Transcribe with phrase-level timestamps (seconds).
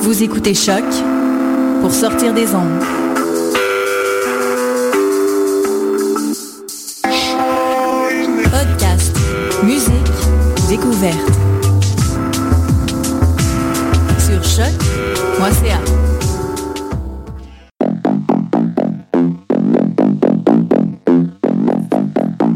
[0.00, 0.84] Vous écoutez Choc
[1.80, 2.82] pour sortir des ondes.
[8.50, 9.16] Podcast,
[9.62, 9.92] musique,
[10.68, 11.16] découverte.
[14.18, 15.80] Sur choc.ca.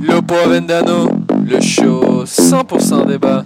[0.03, 1.09] Lopo Vendano,
[1.45, 3.45] le show 100% débat.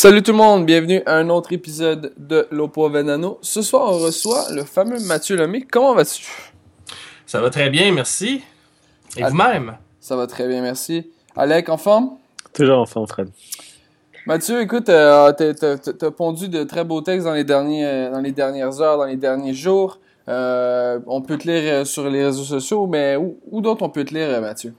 [0.00, 3.40] Salut tout le monde, bienvenue à un autre épisode de Lopo Venano.
[3.42, 5.62] Ce soir, on reçoit le fameux Mathieu Lemay.
[5.62, 6.24] Comment vas-tu?
[7.26, 8.40] Ça va très bien, merci.
[9.16, 9.76] Et vous-même?
[9.98, 11.10] Ça va très bien, merci.
[11.34, 12.10] Alec, en forme?
[12.52, 13.30] Toujours en forme, Fred.
[14.24, 18.30] Mathieu, écoute, euh, t'as- pondu de très beaux textes dans les, derniers, euh, dans les
[18.30, 19.98] dernières heures, dans les derniers jours.
[20.28, 24.04] Euh, on peut te lire sur les réseaux sociaux, mais où, où d'autre on peut
[24.04, 24.74] te lire, Mathieu?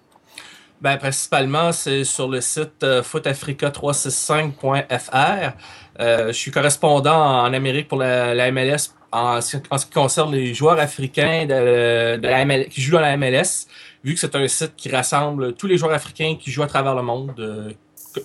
[0.81, 5.51] Ben, principalement, c'est sur le site euh, footafrica365.fr.
[5.99, 10.79] Euh, je suis correspondant en Amérique pour la, MLS en, ce- qui concerne les joueurs
[10.79, 13.67] africains de, la qui jouent dans la MLS,
[14.05, 16.95] vu que c'est un site qui rassemble tous les joueurs africains qui jouent à travers
[16.95, 17.73] le monde, euh,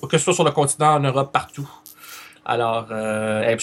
[0.08, 1.68] que, ce soit sur le continent, en Europe, partout.
[2.44, 2.86] Alors,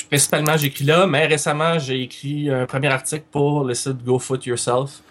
[0.10, 4.46] principalement, j'écris là, mais récemment, j'ai écrit un premier article pour le site Go Foot
[4.48, 5.02] Yourself,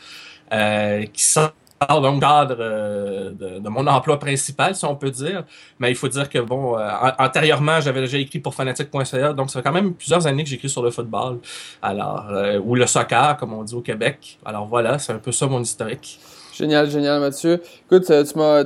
[0.51, 1.53] qui sort
[1.89, 5.45] dans le cadre euh, de, mon emploi principal, si on peut dire.
[5.79, 9.51] Mais il faut dire que, bon, euh, an- antérieurement, j'avais déjà écrit pour fanatique.ca, donc
[9.51, 11.39] ça fait quand même plusieurs années que j'écris sur le football,
[11.81, 14.39] alors euh, ou le soccer, comme on dit au Québec.
[14.45, 16.21] Alors voilà, c'est un peu ça mon historique.
[16.53, 17.63] Génial, génial, Mathieu.
[17.87, 18.63] Écoute, tu m'as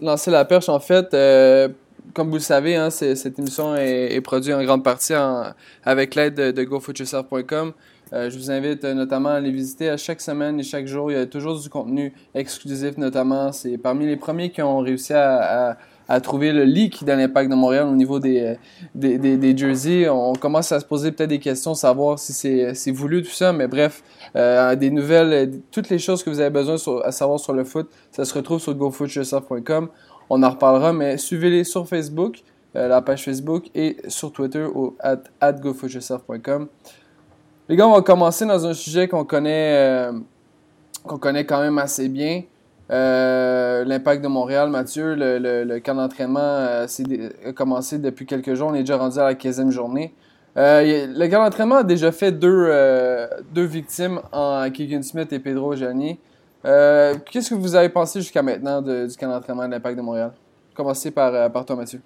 [0.00, 1.14] lancé la perche, en fait.
[2.14, 5.12] Comme vous le savez, hein, cette émission est, produite en grande partie
[5.84, 6.62] avec l'aide de, de.
[8.12, 11.10] Euh, je vous invite euh, notamment à les visiter à chaque semaine et chaque jour.
[11.10, 13.52] Il y a toujours du contenu exclusif, notamment.
[13.52, 15.76] C'est parmi les premiers qui ont réussi à,
[16.22, 18.54] trouver le leak dans l'impact de Montréal au niveau des, euh,
[18.94, 20.10] des, des, des jerseys.
[20.10, 23.54] On commence à se poser peut-être des questions, savoir si c'est voulu, tout ça.
[23.54, 24.02] Mais bref,
[24.34, 28.26] des nouvelles, toutes les choses que vous avez besoin à savoir sur le foot, ça
[28.26, 29.88] se retrouve sur gofootyourself.com.
[30.28, 32.42] On en reparlera, mais suivez-les sur Facebook,
[32.74, 35.22] la page Facebook, et sur Twitter au at.
[37.72, 40.12] Les gars, on va commencer dans un sujet qu'on connaît, euh,
[41.04, 42.42] qu'on connaît quand même assez bien.
[42.90, 46.86] Euh, L'impact de Montréal, Mathieu, le, camp d'entraînement euh,
[47.46, 48.68] a commencé depuis quelques jours.
[48.68, 50.12] On est déjà rendu à la 15e journée.
[50.58, 52.70] Euh, le camp d'entraînement a déjà fait deux,
[53.54, 56.20] deux victimes en Keegan Smith et Pedro Jani.
[56.62, 60.32] Qu'est-ce que vous avez pensé jusqu'à maintenant du camp d'entraînement de l'Impact de Montréal?
[60.74, 62.02] Commencez par, toi, Mathieu.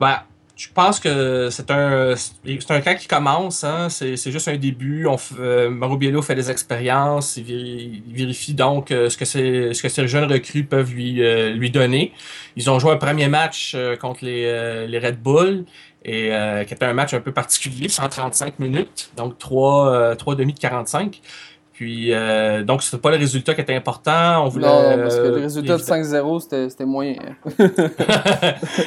[0.00, 0.16] Ben,
[0.54, 3.88] je pense que c'est un c'est un camp qui commence, hein.
[3.88, 5.06] c'est c'est juste un début.
[5.06, 9.72] On euh, Mauro fait des expériences, il, véri- il vérifie donc euh, ce que ces
[9.72, 12.12] ce que ces jeunes recrues peuvent lui euh, lui donner.
[12.56, 15.64] Ils ont joué un premier match euh, contre les euh, les Red Bull
[16.04, 16.30] et
[16.66, 21.20] qui était un match un peu particulier, 135 minutes, donc trois trois demi de 45.
[21.82, 24.44] Puis euh, donc c'était pas le résultat qui était important.
[24.44, 27.16] On voulait Non, parce que le euh, résultat de évidemment- 5-0, c'était c'était moyen.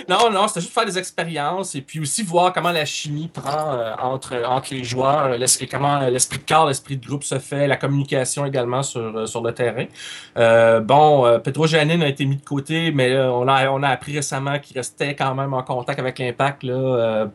[0.10, 3.74] non, non, c'était juste faire des expériences et puis aussi voir comment la chimie prend
[3.74, 7.68] euh, entre, entre les joueurs, l'esprit- comment l'esprit de corps, l'esprit de groupe se fait,
[7.68, 9.86] la communication également sur, euh, sur le terrain.
[10.38, 14.16] Euh, bon, Pedro Janin a été mis de côté, mais on, a, on a appris
[14.16, 17.28] récemment qu'il restait quand même en contact avec l'impact là,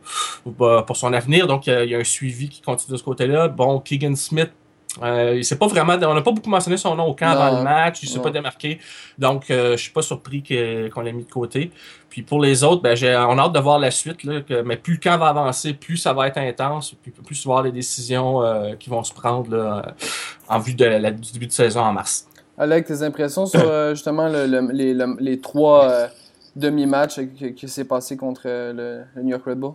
[0.45, 1.45] pour son avenir.
[1.45, 3.47] Donc, il y a- il y a un suivi qui continue de ce côté-là.
[3.47, 4.49] Bon, Keegan Smith,
[5.01, 7.99] Euh, pas vraiment, on n'a pas beaucoup mentionné son nom au camp avant le match,
[8.03, 8.79] il ne s'est pas démarqué.
[9.17, 10.43] Donc, je euh, je suis pas surpris
[10.93, 11.71] qu'on l'ait mis de côté.
[12.09, 12.97] Puis pour les autres, ben,
[13.29, 14.23] on a hâte de voir la suite.
[14.25, 17.63] Là, mais plus le camp va avancer, plus ça va être intense, plus, plus voir
[17.63, 19.83] les décisions euh, qui vont se prendre
[20.49, 22.27] en vue de la, du début de saison en mars.
[22.57, 26.09] Alec, tes impressions sur euh, justement les, les, trois
[26.55, 27.21] demi-matchs
[27.55, 29.73] qui, s'est passé contre le, New York Red Bull?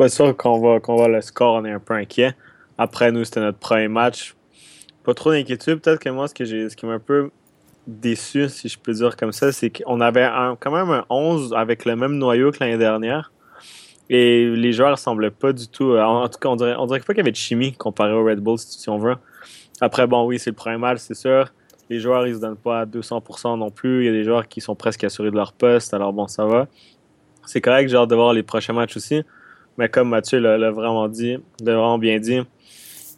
[0.00, 2.34] c'est sûr qu'on voit, voit le score, on est un peu inquiet.
[2.78, 4.34] Après, nous, c'était notre premier match.
[5.04, 5.80] Pas trop d'inquiétude.
[5.80, 7.30] Peut-être que moi, ce, que ce qui m'a un peu
[7.86, 10.28] déçu, si je peux dire comme ça, c'est qu'on avait
[10.60, 13.32] quand même un 11 avec le même noyau que l'année dernière.
[14.08, 15.96] Et les joueurs ne semblaient pas du tout.
[15.96, 18.24] En tout cas, on dirait, on dirait pas qu'il y avait de chimie comparé au
[18.24, 19.16] Red Bull, si on veut.
[19.80, 21.52] Après, bon, oui, c'est le premier match, c'est sûr.
[21.88, 24.02] Les joueurs, ils se donnent pas à 200% non plus.
[24.02, 25.94] Il y a des joueurs qui sont presque assurés de leur poste.
[25.94, 26.68] Alors, bon, ça va.
[27.46, 29.22] C'est correct, j'ai hâte de voir les prochains matchs aussi.
[29.78, 32.40] Mais comme Mathieu l'a vraiment dit, l'a vraiment bien dit,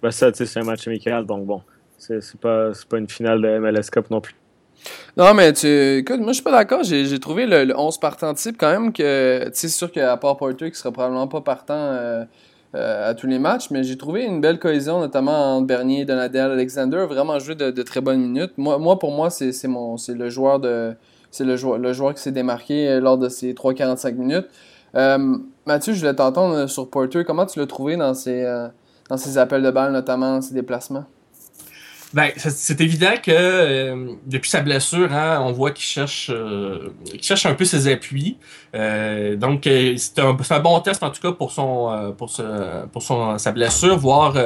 [0.02, 1.62] ben ça, c'est un match amical, donc bon,
[1.98, 4.34] c'est pas, pas une finale de MLS Cup non plus.
[5.16, 5.98] Non, mais tu.
[5.98, 6.82] Écoute, moi, je suis pas d'accord.
[6.82, 9.44] J'ai trouvé le, 11 partant type quand même que.
[9.44, 12.24] Tu sais, c'est sûr qu'à part Porter, qui sera probablement pas partant euh,
[12.74, 16.50] euh, à tous les matchs, mais j'ai trouvé une belle cohésion, notamment entre Bernier, Donadel,
[16.50, 17.06] Alexander.
[17.08, 18.52] Vraiment joué de, très bonnes minutes.
[18.56, 19.52] Moi, moi pour moi, c'est
[20.08, 20.94] le joueur de.
[21.30, 24.46] C'est le joueur, le joueur qui s'est démarqué euh, lors de ces 3-45 minutes.
[25.66, 27.24] Mathieu, je voulais t'entendre sur Porter.
[27.24, 28.44] Comment tu l'as trouvé dans ses,
[29.08, 31.04] dans ses appels de balle, notamment ses déplacements?
[32.14, 36.90] Ben, c'est évident que euh, depuis sa blessure, hein, on voit qu'il cherche, euh,
[37.20, 38.38] cherche un peu ses appuis.
[38.76, 43.02] Euh, donc, c'est un, un, bon test en tout cas pour son, pour, ce, pour
[43.02, 44.36] son, sa blessure, voir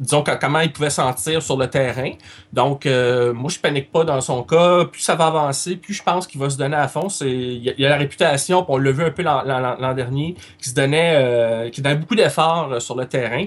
[0.00, 2.10] disons comment il pouvait sentir sur le terrain.
[2.52, 4.84] Donc, euh, moi, je panique pas dans son cas.
[4.86, 7.08] Plus ça va avancer, plus je pense qu'il va se donner à fond.
[7.08, 11.14] C'est, il a la réputation, on l'a vu un peu l'an dernier, qui se donnait,
[11.16, 13.44] euh, qui donnait beaucoup d'efforts euh, sur le terrain.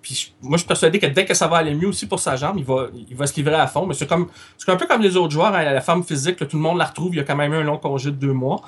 [0.00, 2.36] puis moi, je suis persuadé que dès que ça va aller mieux aussi pour sa
[2.36, 3.86] jambe, il va, il va se livrer à fond.
[3.86, 5.54] Mais c'est comme, c'est un peu comme les autres joueurs.
[5.54, 7.14] Hein, la forme physique, tout le monde la retrouve.
[7.14, 8.62] Il y a quand même eu un long congé de deux mois.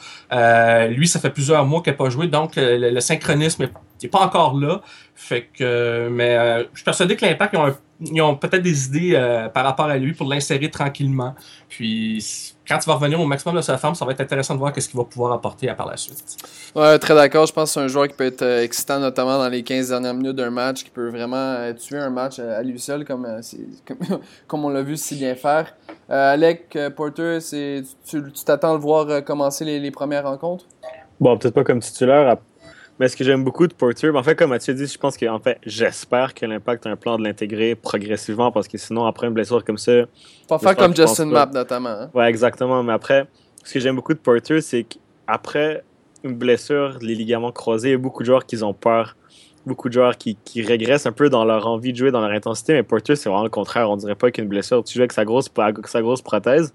[0.88, 3.68] lui, ça fait plusieurs mois qu'il n'a pas joué, donc le, synchronisme
[4.02, 4.82] n'est pas encore là.
[5.22, 7.54] Fait que, mais je suis persuadé que l'impact,
[8.00, 11.34] ils ont peut-être des idées euh, par rapport à lui pour l'insérer tranquillement.
[11.68, 14.58] Puis quand tu vas revenir au maximum de sa forme, ça va être intéressant de
[14.58, 16.24] voir qu'est-ce qu'il va pouvoir apporter par la suite.
[16.74, 17.46] Ouais, très d'accord.
[17.46, 19.90] Je pense que c'est un joueur qui peut être euh, excitant, notamment dans les 15
[19.90, 23.26] dernières minutes d'un match, qui peut vraiment euh, tuer un match à lui seul, comme,
[24.46, 25.74] comme, on l'a vu si bien faire.
[26.08, 30.64] Alec Porter, tu t'attends à le voir commencer les, les premières rencontres?
[31.20, 32.38] Bon, peut-être pas comme titulaire.
[33.00, 35.24] Mais ce que j'aime beaucoup de Porter, en fait, comme Mathieu dit, je pense que,
[35.24, 39.26] en fait, j'espère que l'impact a un plan de l'intégrer progressivement parce que sinon, après
[39.26, 40.02] une blessure comme ça.
[40.46, 41.88] Pas faire comme Justin Mapp, notamment.
[41.88, 42.10] Hein.
[42.12, 42.82] Ouais, exactement.
[42.82, 43.26] Mais après,
[43.64, 45.82] ce que j'aime beaucoup de Porter, c'est qu'après
[46.24, 49.16] une blessure, les ligaments croisés, il y a beaucoup de joueurs qui ont peur.
[49.64, 52.32] Beaucoup de joueurs qui, qui, régressent un peu dans leur envie de jouer, dans leur
[52.32, 52.74] intensité.
[52.74, 53.90] Mais Porter, c'est vraiment le contraire.
[53.90, 54.84] On dirait pas qu'une blessure.
[54.84, 55.48] Tu joues avec sa grosse,
[55.86, 56.74] sa grosse prothèse,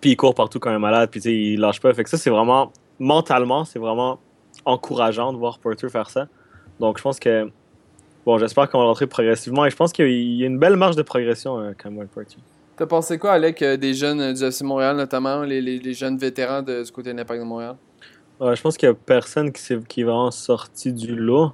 [0.00, 1.94] puis il court partout comme un malade, puis il lâche pas.
[1.94, 4.18] Fait que ça, c'est vraiment, mentalement, c'est vraiment
[4.64, 6.28] encourageant de voir Porter faire ça.
[6.78, 7.50] Donc, je pense que,
[8.24, 10.96] bon, j'espère qu'on va rentrer progressivement et je pense qu'il y a une belle marge
[10.96, 12.38] de progression euh, quand même, Porter.
[12.76, 16.16] T'as pensé quoi, avec euh, des jeunes euh, du FC Montréal, notamment les, les, jeunes
[16.16, 17.76] vétérans de, du côté de l'Impact de Montréal?
[18.40, 21.52] je pense qu'il n'y a personne qui, est, qui est vraiment sorti du lot.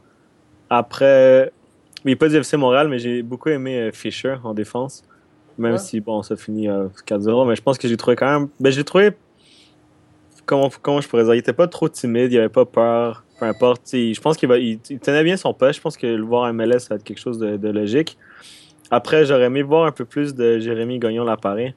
[0.71, 1.53] Après,
[2.05, 5.03] il n'est pas du FC Montréal, mais j'ai beaucoup aimé Fisher en défense.
[5.59, 7.49] Même si, bon, ça finit 4-0.
[7.49, 8.49] Mais je pense que j'ai trouvé quand même.
[8.61, 9.17] Ben, j'ai trouvé
[10.47, 13.45] comment, comment je pourrais dire, il était pas trop timide, il avait pas peur, peu
[13.45, 13.83] importe.
[13.93, 15.77] Je pense qu'il il, tenait bien son poste.
[15.77, 18.17] Je pense que le voir un MLS, ça va être quelque chose de, logique.
[18.91, 21.75] Après, j'aurais aimé voir un peu plus de Jérémy Gagnon l'appareil.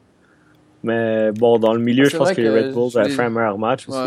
[0.81, 3.89] Mais bon, dans le milieu, je pense que, Red Bull a fait un meilleur match
[3.89, 3.97] aussi.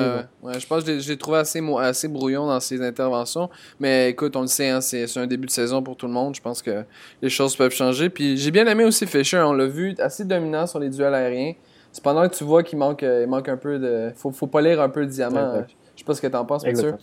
[0.43, 3.51] Ouais, je pense que je l'ai trouvé assez, assez brouillon dans ses interventions.
[3.79, 6.35] Mais écoute, on le sait, hein, c'est un début de saison pour tout le monde.
[6.35, 6.85] Je pense que
[7.21, 8.09] les choses peuvent changer.
[8.09, 9.41] Puis j'ai bien aimé aussi Fisher.
[9.41, 11.53] On l'a vu assez dominant sur les duels aériens.
[11.93, 14.13] Cependant que tu vois qu'il manque, euh, il manque un peu de.
[14.17, 15.63] Faut, faut pas lire un peu le diamant.
[15.95, 16.97] Je sais pas ce que tu en penses, bien sûr.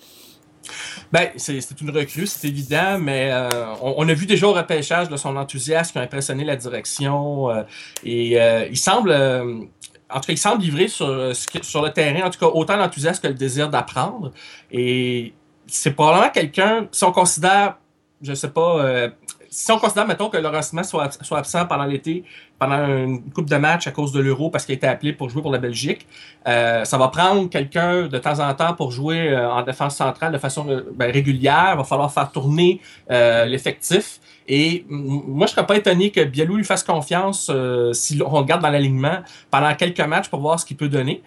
[1.11, 3.47] Ben, c'est une recrue, c'est évident, mais euh,
[3.81, 7.49] on, a vu déjà au repêchage de son enthousiasme qui a impressionné la direction.
[7.49, 7.63] Euh,
[8.03, 8.37] et
[8.69, 9.11] il semble.
[9.11, 13.21] en tout cas, il semble livrer sur, sur le terrain, en tout cas, autant d'enthousiasme
[13.21, 14.31] que le désir d'apprendre.
[14.71, 15.33] Et
[15.67, 17.77] c'est probablement quelqu'un, si on considère,
[18.21, 19.09] je sais pas,
[19.49, 22.23] si on considère, mettons, que Simon soit, soit absent pendant l'été,
[22.59, 25.29] pendant une coupe de match à cause de l'Euro parce qu'il a été appelé pour
[25.29, 26.05] jouer pour la Belgique,
[26.47, 30.31] euh, ça va prendre quelqu'un de temps en temps pour jouer euh, en défense centrale
[30.31, 31.69] de façon euh, ben, régulière.
[31.73, 34.19] Il va falloir faire tourner l'effectif.
[34.51, 37.51] Et moi, je serais pas étonné que Bielou lui fasse confiance
[37.93, 39.19] si on regarde dans l'alignement
[39.51, 41.21] pendant quelques matchs pour voir ce qu'il peut donner.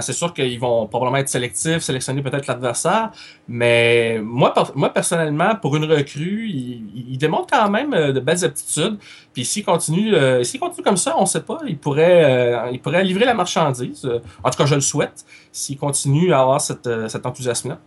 [0.00, 3.10] C'est sûr qu'ils vont probablement être sélectifs, sélectionner peut-être l'adversaire.
[3.48, 8.98] Mais moi, moi, personnellement, pour une recrue, il, démontre montre quand même de belles aptitudes.
[9.32, 10.14] Puis s'il continue,
[10.52, 14.08] s'il continue comme ça, on ne sait pas, il pourrait, il pourrait livrer la marchandise.
[14.42, 17.78] en tout cas, je le souhaite, s'il continue à avoir cette, cet enthousiasme-là.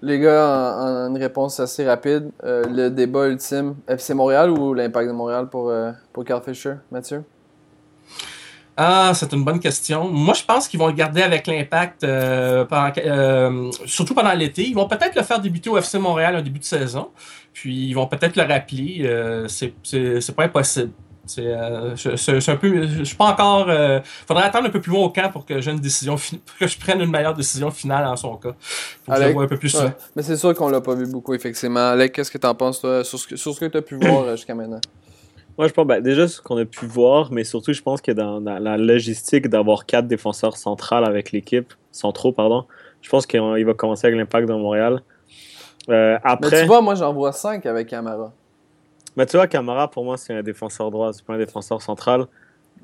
[0.00, 5.12] Les gars, en, une réponse assez rapide, le débat ultime, FC Montréal ou l'Impact de
[5.12, 5.72] Montréal pour,
[6.12, 7.24] pour Carl Fisher, Mathieu?
[8.80, 10.08] Ah, c'est une bonne question.
[10.08, 12.64] Moi, je pense qu'ils vont le garder avec l'impact, euh,
[12.98, 14.68] euh, surtout pendant l'été.
[14.68, 17.10] Ils vont peut-être le faire débuter au FC Montréal en début de saison.
[17.52, 19.00] Puis ils vont peut-être le rappeler.
[19.02, 20.92] Euh, c'est pas impossible.
[21.28, 21.52] C'est
[22.50, 22.86] un peu.
[22.86, 23.68] Je suis pas encore.
[23.70, 26.16] Il faudrait attendre un peu plus loin au camp pour que j'ai une décision
[26.58, 28.54] que je prenne une meilleure décision finale en son cas.
[29.06, 29.76] Que je un peu plus
[30.16, 31.90] Mais c'est sûr qu'on l'a pas vu beaucoup, effectivement.
[31.90, 33.82] Alec, qu'est-ce que tu en penses, toi, sur ce que, sur ce que tu as
[33.82, 34.80] pu voir jusqu'à maintenant?
[35.58, 38.12] Moi, je pense ben, déjà ce qu'on a pu voir, mais surtout, je pense que
[38.12, 42.64] dans, la logistique d'avoir quatre défenseurs centrales avec l'équipe, centraux, pardon,
[43.02, 45.02] je pense qu'il va commencer avec l'impact dans Montréal.
[45.88, 46.50] Euh, après...
[46.50, 48.32] Mais tu vois, moi, j'en vois cinq avec Camara.
[49.18, 52.26] Mais tu vois, Camara, pour moi, c'est un défenseur droit, c'est pas un défenseur central.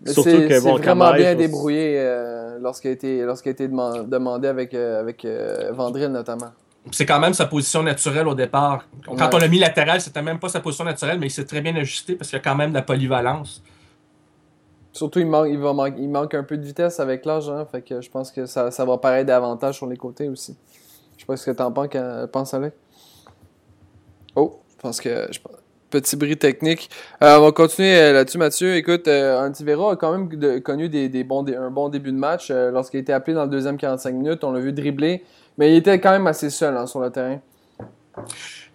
[0.05, 5.00] Surtout que, bon, vraiment bien débrouillé euh, lorsqu'il a été, a été demandé avec, euh,
[5.00, 5.26] avec
[5.73, 6.50] Vandril, notamment
[6.93, 8.87] c'est quand même sa position naturelle au départ.
[9.07, 11.62] Quand on l'a mis latéral, c'était même pas sa position naturelle, mais il s'est très
[11.62, 13.62] bien ajusté parce qu'il y a quand même de la polyvalence.
[14.93, 18.00] Surtout, il manque, il, il manque un peu de vitesse avec l'âge, hein, fait que
[18.00, 20.57] je pense que ça, ça va paraître davantage sur les côtés aussi.
[21.17, 21.88] Je sais pas ce que t'en penses,
[22.31, 22.75] pense, Alec.
[24.37, 25.29] Oh, je pense que.
[25.95, 26.91] Petit bris technique.
[27.23, 28.75] Euh, on va continuer euh, là-dessus, Mathieu.
[28.75, 32.51] Écoute, euh, Antivera a quand même connu des, bons, un bon début de match.
[32.51, 35.23] Lorsqu'il a été appelé dans le deuxième 45 minutes, on l'a vu dribbler.
[35.57, 37.39] Mais il était quand même assez seul hein, sur le terrain.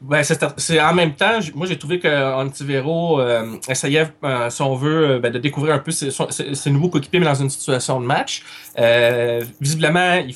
[0.02, 3.22] Ben, c'est en même temps, moi j'ai trouvé que Antivero
[3.68, 4.08] essayait,
[4.50, 8.00] si on veut, ben, de découvrir un peu ses, nouveaux coéquipiers, mais dans une situation
[8.00, 8.44] de match.
[9.60, 10.34] visiblement, il,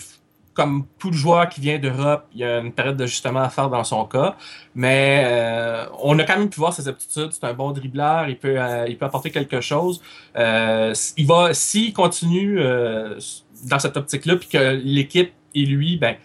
[0.54, 3.84] comme tout joueur qui vient d'Europe, il y a une période d'ajustement à faire dans
[3.84, 4.36] son cas.
[4.76, 7.32] Mais on a quand même pu voir ses aptitudes.
[7.32, 8.58] C'est un bon dribbleur, il peut,
[8.88, 10.02] il peut apporter quelque chose.
[10.36, 12.60] il va, s'il continue
[13.70, 16.16] dans cette optique-là, puis que l'équipe et lui, ben,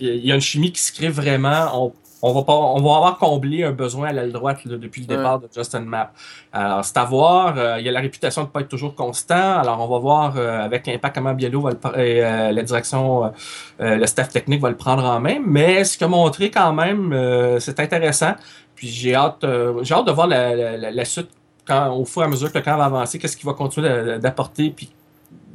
[0.00, 1.92] il y a une chimie qui se crée vraiment.
[2.32, 5.48] Va pas, on va avoir comblé un besoin à l'aile droite depuis le départ de
[5.54, 6.14] Justin Mapp.
[6.52, 7.54] Alors, c'est à voir.
[7.56, 9.58] Euh, il y a la réputation de ne pas être toujours constant.
[9.58, 13.32] Alors, on va voir euh, avec l'impact comment Biello va le, et euh, la direction,
[13.78, 15.38] le staff technique va le prendre en main.
[15.44, 18.34] Mais ce qu'il a montré quand même, c'est intéressant.
[18.74, 19.44] Puis j'ai hâte,
[19.82, 21.30] j'ai hâte de voir la, suite
[21.66, 24.18] quand, au fur et à mesure que le camp va avancer, qu'est-ce qu'il va continuer
[24.18, 24.90] d'apporter, puis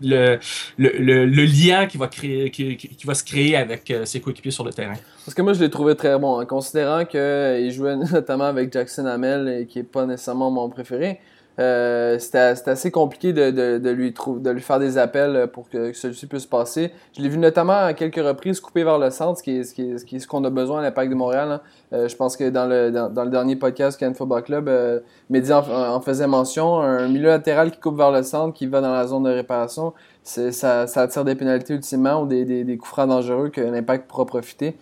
[0.02, 0.40] le,
[0.78, 4.52] le, le, lien qui va, créer, qui, qui va se créer avec euh, ses coéquipiers
[4.52, 4.96] sur le terrain.
[5.26, 9.06] Parce que moi, je l'ai trouvé très bon, en considérant qu'il jouait notamment avec Jackson
[9.06, 11.20] Hamel, qui est pas nécessairement mon préféré.
[11.58, 15.94] Euh, c'était assez compliqué de, de, de lui de lui faire des appels pour que,
[15.94, 16.92] celui-ci puisse passer.
[17.16, 19.82] Je l'ai vu notamment à quelques reprises couper vers le centre, ce qui est ce
[19.82, 21.52] est, ce qu'on a besoin à l'Impact de Montréal.
[21.52, 21.62] Hein.
[21.94, 25.54] Euh, je pense que dans le dans le dernier podcast Can Football Club, euh, Mehdi
[25.54, 26.80] en, faisait mention.
[26.80, 29.94] Un milieu latéral qui coupe vers le centre, qui va dans la zone de réparation,
[30.24, 30.52] ça,
[30.88, 34.26] ça attire des pénalités ultimement ou des, des, des coups francs dangereux que l'Impact pourra
[34.26, 34.76] profiter.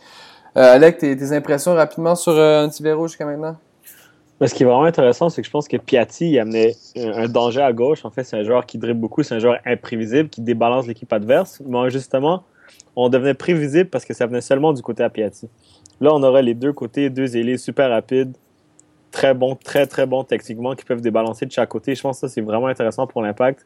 [0.56, 3.58] Euh, Alec, tes, tes impressions rapidement sur euh, Antivero jusqu'à maintenant?
[4.48, 7.62] Ce qui est vraiment intéressant, c'est que je pense que Piatti il amenait un danger
[7.62, 8.06] à gauche.
[8.06, 11.12] En fait, c'est un joueur qui dribble beaucoup, c'est un joueur imprévisible qui débalance l'équipe
[11.12, 11.62] adverse.
[11.66, 12.44] Mais justement,
[12.96, 15.50] on devenait prévisible parce que ça venait seulement du côté à Piatti.
[16.02, 18.36] Là, on aurait les deux côtés, deux ailiers super rapides,
[19.12, 21.96] très bons, très très bons techniquement, qui peuvent débalancer de chaque côté.
[21.96, 23.66] Je pense que ça, c'est vraiment intéressant pour l'impact.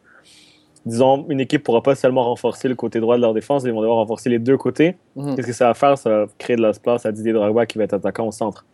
[0.86, 3.74] Disons, une équipe ne pourra pas seulement renforcer le côté droit de leur défense, ils
[3.74, 4.96] vont devoir renforcer les deux côtés.
[5.15, 5.36] Mhm.
[5.36, 5.98] Qu'est-ce que ça va faire?
[5.98, 8.65] Ça va créer de l'espace à Didier Drogba qui va être attaquant au centre.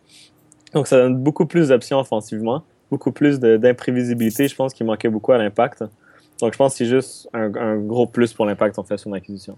[0.74, 4.48] Donc, ça donne beaucoup plus d'options offensivement, beaucoup plus d'imprévisibilité.
[4.48, 5.84] Je pense qu'il manquait beaucoup à l'impact.
[6.40, 9.56] Donc, je pense que c'est juste un, gros plus pour l'impact en fait son acquisition.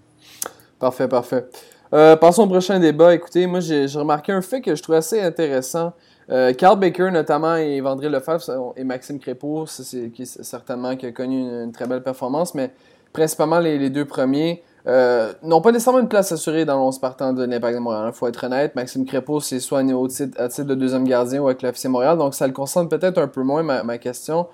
[0.78, 1.46] Parfait, parfait.
[1.94, 3.14] Euh, passons au prochain débat.
[3.14, 5.92] Écoutez, moi, j'ai remarqué un fait que je trouve assez intéressant.
[6.28, 11.12] Euh, Carl Baker, notamment, et Vendré Lefebvre et Maxime Crépeau, c'est qui certainement qui a
[11.12, 12.72] connu une, très belle performance, mais
[13.12, 14.62] principalement les deux premiers.
[14.88, 18.10] Euh, n'ont pas nécessairement une place assurée dans l'11 partant de l'Impact de Montréal.
[18.14, 18.76] Il faut être honnête.
[18.76, 22.16] Maxime Crépeau, c'est soit au titre, à titre de deuxième gardien ou avec l'FC Montréal.
[22.18, 24.46] Donc, ça le concerne peut-être un peu moins, ma, question.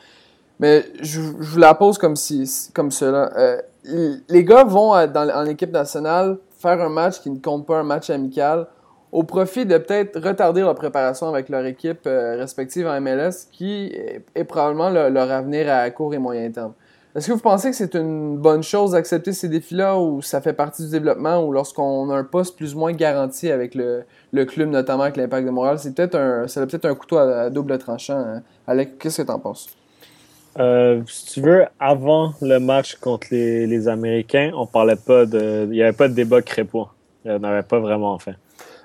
[0.58, 3.30] Mais je, vous la pose comme, si, comme cela.
[3.36, 3.60] Euh,
[4.28, 7.82] les gars vont dans, en équipe nationale faire un match qui ne compte pas un
[7.82, 8.68] match amical
[9.10, 13.92] au profit de peut-être retarder leur préparation avec leur équipe euh, respective en MLS, qui
[14.34, 16.72] est, probablement leur avenir à court et moyen terme.
[17.14, 20.54] Est-ce que vous pensez que c'est une bonne chose d'accepter ces défis-là ou ça fait
[20.54, 24.44] partie du développement ou lorsqu'on a un poste plus ou moins garanti avec le, le
[24.46, 27.76] club, notamment avec l'Impact de Montréal, c'est peut-être un, c'est peut-être un couteau à, double
[27.76, 28.16] tranchant.
[28.16, 28.42] Hein?
[28.66, 29.68] Alec, qu'est-ce que tu en penses?
[30.58, 35.64] Euh, si tu veux, avant le match contre les, les Américains, on parlait pas de.
[35.64, 36.88] Il n'y avait pas de débat crépeau.
[37.24, 38.36] Il n'y en avait pas vraiment, en fait.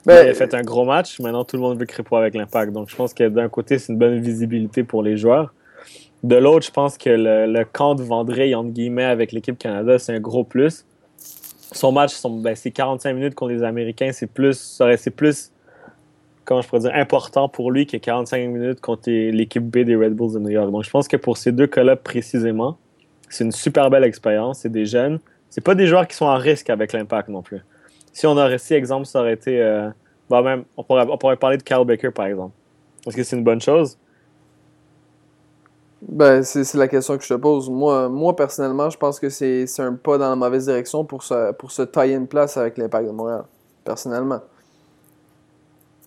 [0.05, 1.19] Ben, il a fait un gros match.
[1.19, 2.71] Maintenant, tout le monde veut Crépo avec l'impact.
[2.71, 5.53] Donc, je pense que d'un côté, c'est une bonne visibilité pour les joueurs.
[6.23, 10.15] De l'autre, je pense que le, camp de Vendré, entre guillemets, avec l'équipe Canada, c'est
[10.15, 10.85] un gros plus.
[11.71, 14.11] Son match, ben, c'est 45 minutes contre les Américains.
[14.11, 15.51] C'est plus, c'est plus,
[16.43, 20.15] comment je pourrais dire, important pour lui que 45 minutes contre l'équipe B des Red
[20.15, 20.71] Bulls de New York.
[20.71, 22.77] Donc, je pense que pour ces deux cas précisément,
[23.29, 24.59] c'est une super belle expérience.
[24.59, 25.19] C'est des jeunes.
[25.49, 27.61] C'est pas des joueurs qui sont en risque avec l'impact non plus.
[28.11, 29.89] Si on aurait, si exemple, ça aurait été, euh,
[30.29, 32.53] bah, même, on pourrait, on pourrait parler de Kyle Baker par exemple.
[33.05, 33.97] Est-ce que c'est une bonne chose?
[36.07, 37.69] Ben, c'est la question que je te pose.
[37.69, 41.51] Moi, moi personnellement, je pense que c'est un pas dans la mauvaise direction pour se,
[41.53, 43.43] pour se tailler une place avec l'Impact de Montréal.
[43.83, 44.41] Personnellement.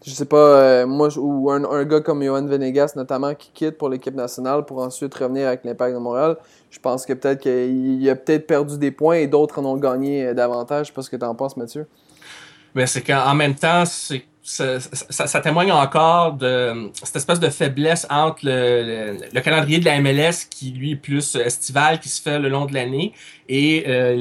[0.02, 3.76] Je sais pas, euh, moi, ou un, un, gars comme Johan Venegas, notamment, qui quitte
[3.76, 6.38] pour l'équipe nationale pour ensuite revenir avec l'Impact de Montréal.
[6.70, 10.28] Je pense que peut-être qu'il a peut-être perdu des points et d'autres en ont gagné
[10.28, 10.86] euh, davantage.
[10.86, 11.86] Je sais pas ce que tu en penses, Mathieu.
[12.74, 18.40] Mais c'est qu'en même temps, c'est ça, témoigne encore de cette espèce de faiblesse entre
[18.44, 22.66] le, calendrier de la MLS qui lui est plus estival qui se fait le long
[22.66, 23.12] de l'année
[23.48, 24.14] et euh,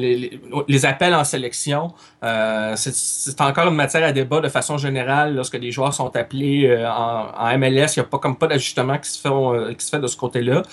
[0.67, 1.93] les, appels en sélection.
[2.23, 6.67] Euh, c'est encore une matière à débat de façon générale lorsque les joueurs sont appelés
[6.67, 7.95] euh, en, MLS.
[7.95, 10.17] Il n'y a pas comme pas d'ajustement qui se fait qui se fait de ce
[10.17, 10.63] côté-là.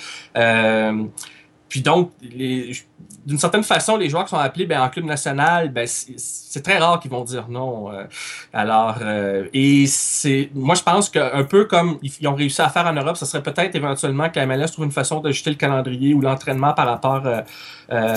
[1.68, 5.86] Puis donc, d'une certaine façon, les joueurs qui sont appelés ben, en club national, ben,
[5.86, 7.92] c'est très rare qu'ils vont dire non.
[7.92, 8.04] Euh.
[8.52, 12.86] alors, euh, et c'est, moi, je pense qu'un peu comme ils, ont réussi à faire
[12.86, 16.14] en Europe, ce serait peut-être éventuellement que la MLS trouve une façon d'ajuster le calendrier
[16.14, 17.42] ou l'entraînement par rapport, euh,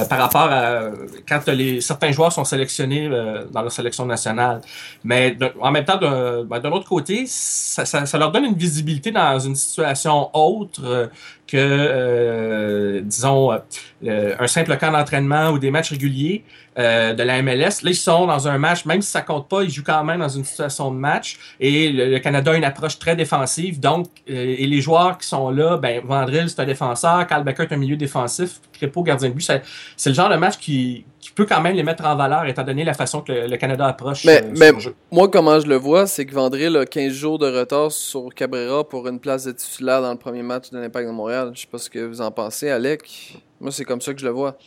[0.05, 0.91] par rapport à
[1.27, 3.09] quand les, certains joueurs sont sélectionnés
[3.51, 4.61] dans la sélection nationale.
[5.03, 9.11] Mais en même temps, d'un ben, autre côté, ça, ça, ça, leur donne une visibilité
[9.11, 11.09] dans une situation autre
[11.49, 16.43] que, disons, un simple camp d'entraînement ou des matchs réguliers
[16.79, 17.83] euh, de la MLS.
[17.83, 20.21] Là, ils sont dans un match, même si ça compte pas, ils jouent quand même
[20.21, 21.37] dans une situation de match.
[21.59, 23.81] Et le, Canada a une approche très défensive.
[23.81, 27.63] Donc, euh, et les joueurs qui sont là, ben, Vandril, c'est un défenseur, Carl Becker
[27.63, 29.51] est un milieu défensif, Crépeau, gardien de but.
[29.97, 32.63] C'est le genre de match qui, qui, peut quand même les mettre en valeur, étant
[32.63, 34.71] donné la façon que le, Canada approche mais, euh, mais
[35.11, 38.87] Moi, comment je le vois, c'est que Vandril a 15 jours de retard sur Cabrera
[38.87, 41.51] pour une place de titulaire dans le premier match de l'Impact de Montréal.
[41.53, 43.37] Je sais pas ce que vous en pensez, Alec.
[43.59, 44.57] Moi, c'est comme ça que je le vois.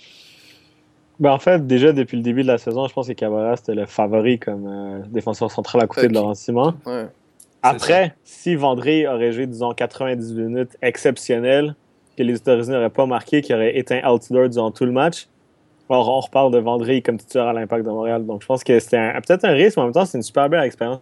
[1.21, 3.75] Ben, en fait, déjà depuis le début de la saison, je pense que Cabrera c'était
[3.75, 6.75] le favori comme euh, défenseur central à côté de Laurent Simon.
[7.63, 11.77] Après, si Vendry aurait joué, disons, 90 minutes exceptionnelles,
[12.17, 15.29] que les États-Unis n'auraient pas marqué, qui aurait éteint Altidore durant tout le match,
[15.89, 18.25] alors on reparle de Vendry comme titulaire à l'Impact de Montréal.
[18.25, 20.49] Donc je pense que c'était peut-être un risque, mais en même temps, c'est une super
[20.49, 21.01] belle expérience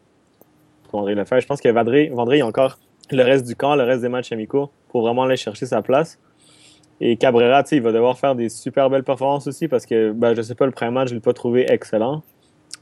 [0.89, 1.41] pour Vendry le faire.
[1.41, 2.79] Je pense que Vendry, a encore
[3.11, 6.19] le reste du camp, le reste des matchs amicaux pour vraiment aller chercher sa place.
[7.01, 10.43] Et Cabrera, il va devoir faire des super belles performances aussi parce que, ben, je
[10.43, 12.23] sais pas, le premier match, je l'ai pas trouvé excellent.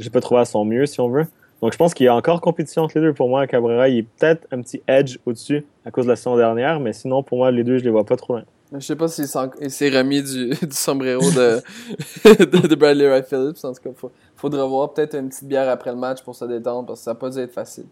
[0.00, 1.26] Je l'ai pas trouvé à son mieux, si on veut.
[1.62, 3.12] Donc, je pense qu'il y a encore compétition entre les deux.
[3.12, 6.36] Pour moi, Cabrera, il est peut-être un petit edge au-dessus à cause de la saison
[6.36, 8.44] dernière, mais sinon, pour moi, les deux, je les vois pas trop loin.
[8.72, 13.64] Je sais pas s'il s'est remis du, sombrero de, Bradley Wright Phillips.
[13.64, 16.44] En tout cas, il faudra voir peut-être une petite bière après le match pour se
[16.44, 17.86] détendre parce que ça n'a pas dû être facile.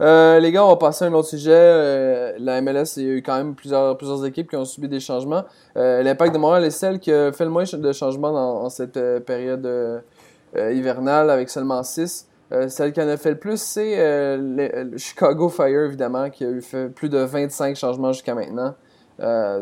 [0.00, 1.52] Euh, les gars, on va passer à un autre sujet.
[1.52, 5.00] Euh, la MLS, il y a eu quand même plusieurs, équipes qui ont subi des
[5.00, 5.44] changements.
[5.76, 8.98] Euh, L'Impact de Montréal est celle qui a fait le moins de changements dans, cette
[9.24, 10.02] période
[10.56, 12.26] hivernale avec seulement 6.
[12.68, 13.96] celle qui en a fait le plus, c'est
[14.38, 18.74] le Chicago Fire, évidemment, qui a eu fait plus de 25 changements jusqu'à maintenant.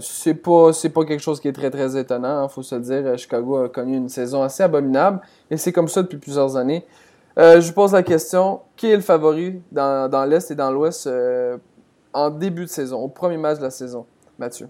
[0.01, 3.19] c'est pas pas quelque chose qui est très très étonnant, il hein, faut se dire.
[3.19, 5.21] Chicago a connu une saison assez abominable
[5.51, 6.87] et c'est comme ça depuis plusieurs années.
[7.39, 11.07] Euh, je vous pose la question qui est le favori dans, l'Est et dans l'Ouest
[11.07, 11.57] euh,
[12.13, 14.07] en début de saison, au premier match de la saison
[14.39, 14.69] Mathieu?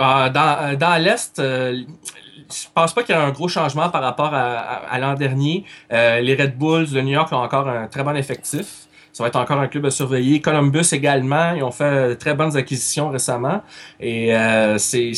[0.00, 4.98] Euh, Dans, l'Est, je pense pas qu'il y ait un gros changement par rapport à,
[4.98, 5.64] l'an dernier.
[5.90, 8.86] les Red Bulls de New York ont encore un très bon effectif.
[9.12, 10.40] Ça va être encore un club à surveiller.
[10.40, 13.62] Columbus également, ils ont fait très bonnes acquisitions récemment.
[13.98, 14.34] Et
[14.78, 15.12] c'est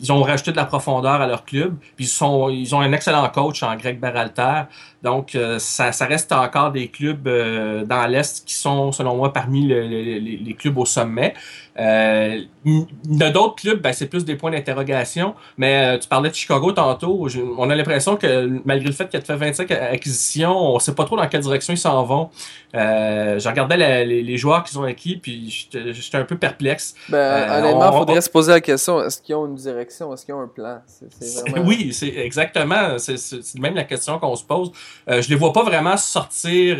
[0.00, 1.76] ils ont rajouté de la profondeur à leur club.
[1.98, 4.62] Ils, ils ont un excellent coach en Greg Berhalter.
[5.02, 9.32] Donc, euh, ça, ça, reste encore des clubs euh, dans l'Est qui sont, selon moi,
[9.32, 11.34] parmi les clubs au sommet.
[11.78, 15.34] Euh, il y a d'autres clubs, ben, c'est plus des points d'interrogation.
[15.56, 17.28] Mais euh, tu parlais de Chicago tantôt.
[17.56, 21.04] on a l'impression que malgré le fait qu'il a fait 25 acquisitions, on sait pas
[21.04, 22.30] trop dans quelle direction ils s'en vont.
[22.74, 26.94] Euh, je regardais les, joueurs qu'ils ont acquis, puis j'étais un peu perplexe.
[27.08, 30.34] Ben, honnêtement, il faudrait se poser la question est-ce qu'ils ont une direction Est-ce qu'ils
[30.34, 30.80] ont un plan?
[31.64, 32.98] Oui, c'est exactement.
[32.98, 34.72] C'est même la question qu'on se pose.
[35.08, 36.76] Euh, je les vois pas vraiment sortir,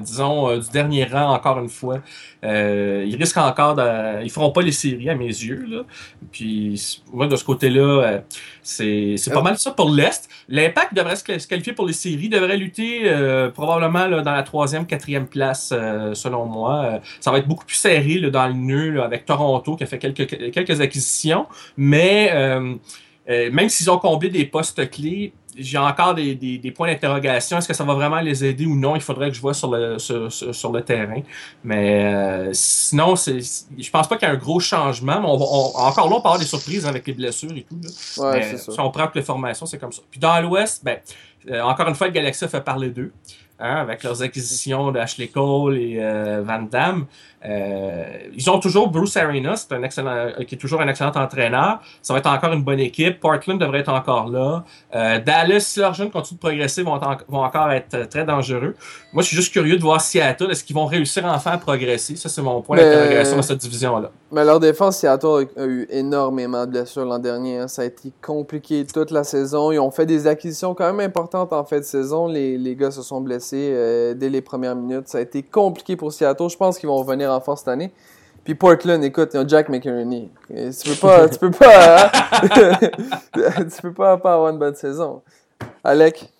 [0.00, 2.00] disons, du dernier rang encore une fois.
[2.42, 5.64] ils risquent encore de euh, ils feront pas les séries à mes yeux.
[5.68, 5.82] Là.
[6.30, 8.18] Puis moi, de ce côté-là, euh,
[8.62, 10.28] c'est c'est pas mal ça pour l'Est.
[10.48, 14.86] L'Impact devrait se qualifier pour les séries, devrait lutter euh, probablement là, dans la troisième,
[14.86, 16.84] quatrième place, euh, selon moi.
[16.84, 19.84] Euh, ça va être beaucoup plus serré là, dans le nœud là, avec Toronto qui
[19.84, 21.46] a fait quelques, quelques acquisitions.
[21.76, 22.74] Mais euh,
[23.30, 27.58] euh, même s'ils ont comblé des postes clés, j'ai encore des, des, des points d'interrogation.
[27.58, 28.94] Est-ce que ça va vraiment les aider ou non?
[28.96, 31.20] Il faudrait que je vois sur le, sur, sur- sur le terrain.
[31.64, 33.38] Mais euh, sinon, c'est,
[33.78, 35.20] je pense pas qu'il y ait un gros changement.
[35.20, 37.62] Mais on va, on- encore là, on peut avoir des surprises avec les blessures et
[37.68, 37.78] tout.
[37.82, 37.90] Là.
[38.30, 38.72] Ouais, Mais c'est ça.
[38.72, 40.02] si on prend toutes les formations, c'est comme ça.
[40.10, 40.98] Puis dans l'Ouest, ben,
[41.50, 43.12] euh, encore une fois, le Galaxy a fait parler d'eux.
[43.62, 47.06] Hein, avec leurs acquisitions d'Ashley Cole et euh, Van Damme.
[47.44, 51.10] Euh, ils ont toujours Bruce Arena, c'est un excellent, euh, qui est toujours un excellent
[51.14, 51.80] entraîneur.
[52.02, 53.18] Ça va être encore une bonne équipe.
[53.20, 54.64] Portland devrait être encore là.
[54.94, 58.76] Euh, Dallas, si leurs jeunes continuent de progresser, vont, en- vont encore être très dangereux.
[59.12, 60.50] Moi, je suis juste curieux de voir Seattle.
[60.50, 62.14] Est-ce qu'ils vont réussir enfin à progresser?
[62.16, 64.10] Ça, c'est mon point Mais- d'interrogation dans cette division-là.
[64.34, 67.58] Mais leur défense, Seattle a eu énormément de blessures l'an dernier.
[67.58, 67.68] hein.
[67.68, 69.70] Ça a été compliqué toute la saison.
[69.72, 72.28] Ils ont fait des acquisitions quand même importantes en fin de saison.
[72.28, 75.08] Les, les gars se sont blessés euh, dès les premières minutes.
[75.08, 76.48] Ça a été compliqué pour Seattle.
[76.48, 77.92] Je pense qu'ils vont revenir en force cette année.
[78.42, 80.30] Puis Portland, écoute, ils ont Jack McInerney.
[80.48, 82.10] Tu peux pas, tu peux pas, hein?
[83.34, 85.20] tu peux pas, pas avoir une bonne saison.
[85.84, 86.32] Alec,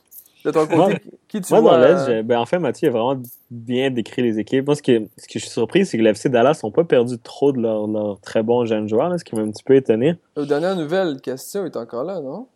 [0.44, 0.90] de ton côté, Moi-
[1.28, 1.72] qui tu Moi, vois?
[1.72, 4.66] dans l'Est, euh, ben, en fait, Mathieu a vraiment bien décrit les équipes.
[4.66, 7.18] Moi, ce que, ce que je suis surpris, c'est que l'FC Dallas n'ont pas perdu
[7.18, 9.74] trop de leurs leurs très bons jeunes joueurs, là, ce qui m'a un petit peu
[9.76, 10.16] étonné.
[10.36, 12.46] Aux dernières nouvelles, question est encore là, non?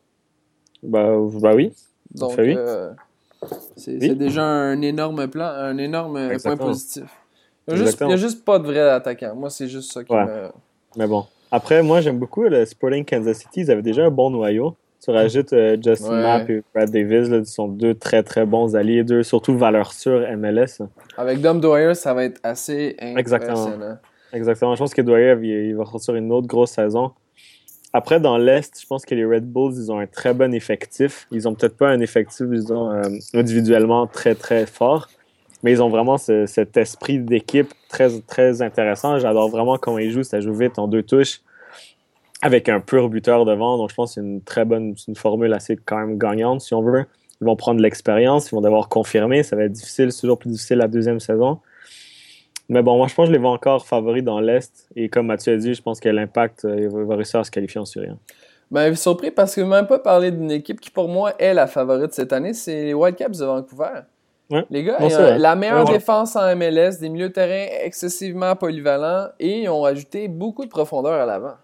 [0.82, 1.72] Bah, bah oui.
[2.14, 2.54] Donc, oui.
[2.56, 2.90] euh,
[3.76, 3.98] c'est Oui.
[4.08, 7.04] c'est déjà un énorme plan, un énorme point positif.
[7.68, 7.84] Il n'y a,
[8.16, 9.34] juste- a pas de vrai attaquant.
[9.34, 10.24] Moi, c'est juste ça qui Ouais.
[10.24, 10.48] me.
[10.96, 11.24] Mais bon.
[11.50, 13.60] Après, moi, j'aime beaucoup le Sporting Kansas City.
[13.60, 14.76] Ils avaient déjà un bon noyau.
[15.04, 16.22] Tu rajoutes euh, Justin Ouais.
[16.22, 19.92] Mapp et Brad Davis, là, ils sont deux très très bons alliés, deux surtout valeurs
[19.92, 20.82] sûres MLS.
[21.16, 23.52] Avec Dom Dwyer, ça va être assez Exactement.
[23.52, 23.98] impressionnant.
[24.32, 24.74] Exactement.
[24.74, 27.12] Je pense que Dwyer, il, il va ressortir une autre grosse saison.
[27.92, 31.26] Après, dans l'Est, je pense que les Red Bulls, ils ont un très bon effectif.
[31.30, 35.08] Ils ont peut-être pas un effectif, disons, euh, individuellement très, très fort,
[35.62, 39.18] mais ils ont vraiment ce- cet esprit d'équipe très, très intéressant.
[39.18, 40.24] J'adore vraiment comment ils jouent.
[40.24, 41.40] Ça joue vite en deux touches
[42.42, 43.78] avec un pur buteur devant.
[43.78, 46.74] Donc, je pense que c'est une très bonne, une formule assez quand même gagnante, si
[46.74, 47.06] on veut.
[47.40, 49.42] Ils vont prendre l'expérience, ils vont devoir confirmer.
[49.42, 51.58] Ça va être difficile, c'est toujours plus difficile la deuxième saison.
[52.68, 54.88] Mais bon, moi, je pense que je les vois encore favoris dans l'Est.
[54.96, 57.50] Et comme Mathieu a dit, je pense que l'impact, euh, il va, réussir à se
[57.50, 58.08] qualifier en Syrie.
[58.70, 62.12] Ben, surpris parce que même pas parlé d'une équipe qui, pour moi, est la favorite
[62.12, 64.00] cette année, c'est les Whitecaps de Vancouver.
[64.50, 64.64] Ouais.
[64.70, 65.92] Les gars, Bon, la meilleure Ouais.
[65.92, 70.70] défense en MLS, des milieux de terrain excessivement polyvalents et ils ont ajouté beaucoup de
[70.70, 71.54] profondeur à l'avant.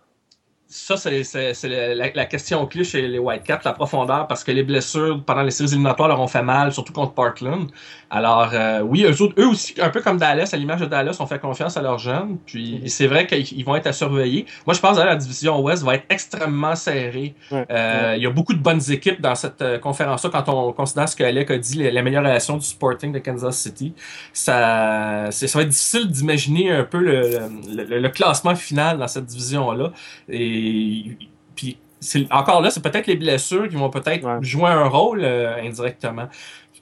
[0.75, 1.23] Ça, c'est
[1.69, 5.51] la, la- question clé chez les Whitecaps, la profondeur, parce que les blessures pendant les
[5.51, 7.67] séries éliminatoires leur ont fait mal, surtout contre Parkland.
[8.09, 11.19] Alors, euh, oui, eux, autres, eux aussi, un peu comme Dallas, à l'image de Dallas,
[11.21, 12.39] ont fait confiance à leurs jeunes.
[12.47, 12.89] Puis, Mhm.
[12.89, 14.47] c'est vrai qu'ils ils vont être à surveiller.
[14.67, 17.35] Moi, je pense que la division Ouest va être extrêmement serrée.
[17.53, 21.07] Euh, Il y a beaucoup de bonnes équipes dans cette euh, conférence-là quand on considère
[21.07, 23.93] ce que Alec a dit, l'amélioration du Sporting de Kansas City.
[24.33, 27.41] Ça, ça va être difficile d'imaginer un peu le,
[27.77, 29.93] le- le classement final dans cette division-là.
[30.31, 30.62] Et
[31.55, 31.77] puis,
[32.31, 34.39] encore là, c'est peut-être les blessures qui vont peut-être Ouais.
[34.43, 36.29] jouer un rôle euh, indirectement.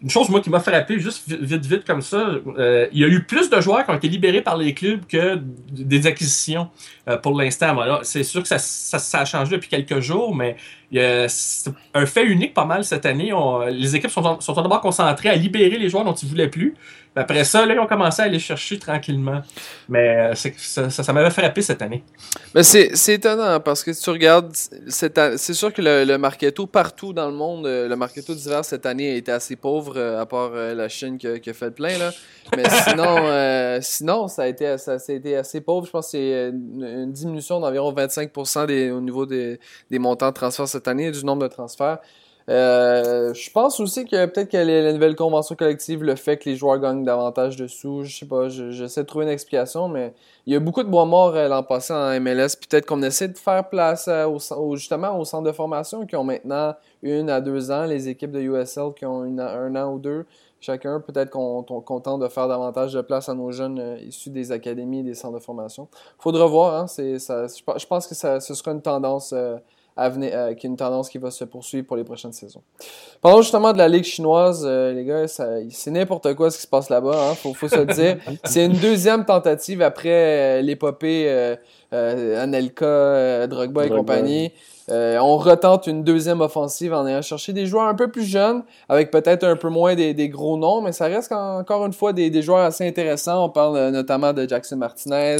[0.02, 2.16] Une chose, moi, qui m'a frappé, juste vi- vite, vite comme ça,
[2.56, 5.04] euh, il y a eu plus de joueurs qui ont été libérés par les clubs
[5.06, 5.38] que
[5.70, 6.70] des acquisitions
[7.10, 7.74] euh, pour l'instant.
[7.74, 10.56] Voilà, c'est sûr que ça, ça, ça a changé depuis quelques jours, mais
[10.90, 13.32] il y a- c'est un fait unique pas mal cette année.
[13.32, 16.74] On- les équipes sont, sont d'abord concentrées à libérer les joueurs dont ils voulaient plus.
[17.12, 19.42] Puis après ça, là, ils ont commencé à aller chercher tranquillement.
[19.88, 22.04] Mais euh, ça, ça, m'avait frappé cette année.
[22.54, 27.12] Mais c'est étonnant parce que si tu regardes, c'est sûr que le, le marketo partout
[27.12, 30.26] dans le monde, euh, le marketo d'hiver cette année a été assez pauvre, euh, à
[30.26, 31.98] part euh, la Chine qui a, fait le plein.
[31.98, 32.12] Là.
[32.56, 35.86] Mais sinon, euh, sinon ça, a été, ça, ça a été assez pauvre.
[35.86, 36.52] Je pense que c'est euh,
[37.02, 39.58] une, diminution d'environ 25% des, au niveau des,
[39.92, 41.98] montants de transferts cette année, du nombre de transferts.
[42.48, 46.56] Euh, je pense aussi que peut-être que la nouvelle convention collective, le fait que les
[46.56, 50.14] joueurs gagnent davantage de sous, je sais pas, je- j'essaie de trouver une explication, mais
[50.46, 52.56] il y a beaucoup de bois morts euh, l'an passé en MLS.
[52.56, 56.24] Peut-être qu'on essaie de faire place euh, au, justement aux centres de formation qui ont
[56.24, 60.26] maintenant une à deux ans, les équipes de USL qui ont un an ou deux
[60.60, 61.00] chacun.
[61.00, 65.00] Peut-être qu'on tente de faire davantage de place à nos jeunes euh, issus des académies
[65.00, 65.88] et des centres de formation.
[66.18, 69.32] Faudra voir, hein, c'est, ça, je pe- je pense que ça, ce sera une tendance
[69.34, 69.56] euh,
[69.96, 72.62] à venir, euh, qui est une tendance qui va se poursuivre pour les prochaines saisons.
[73.20, 76.68] Parlons justement de la Ligue chinoise, euh, les gars, c'est n'importe quoi ce qui se
[76.68, 78.16] passe là-bas, hein, faut, faut se le dire.
[78.44, 80.08] C'est une deuxième tentative après
[80.60, 81.56] euh, l'épopée euh,
[81.92, 84.52] euh, Anelka, Drogba, et compagnie.
[84.90, 88.62] Euh, on retente une deuxième offensive en ayant cherché des joueurs un peu plus jeunes,
[88.88, 92.42] avec peut-être un peu moins des, gros noms, mais ça reste encore une fois des,
[92.42, 93.44] joueurs assez intéressants.
[93.44, 95.36] On parle euh, notamment de Jackson Martinez,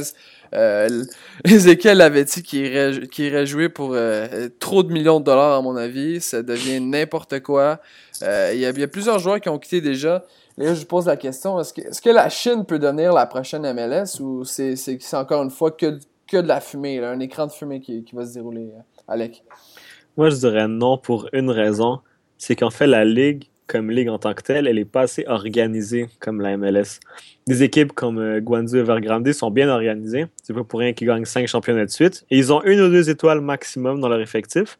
[0.53, 1.03] euh,
[1.43, 5.61] Ezekiel Lavetti qui irait, qui irait jouer pour euh, trop de millions de dollars à
[5.61, 6.21] mon avis.
[6.21, 7.79] Ça devient n'importe quoi.
[8.21, 10.23] Il y, a, y, a plusieurs joueurs qui ont quitté déjà.
[10.57, 14.19] Et là, je pose la question, est-ce que, la Chine peut devenir la prochaine MLS
[14.19, 14.75] ou c'est,
[15.13, 15.97] encore une fois que,
[16.31, 18.69] de la fumée, là, un écran de fumée qui, qui va se dérouler?
[19.07, 19.43] Alec?
[20.17, 21.99] Moi, je dirais non pour une raison.
[22.37, 25.25] C'est qu'en fait, la Ligue, comme Ligue en tant que telle, elle n'est pas assez
[25.27, 26.99] organisée comme la MLS.
[27.47, 30.25] Des équipes comme euh, Guangzhou et Evergrande sont bien organisées.
[30.43, 32.25] C'est pas pour rien qu'ils gagnent cinq championnats de suite.
[32.29, 34.77] Et ils ont une ou deux étoiles maximum dans leur effectif.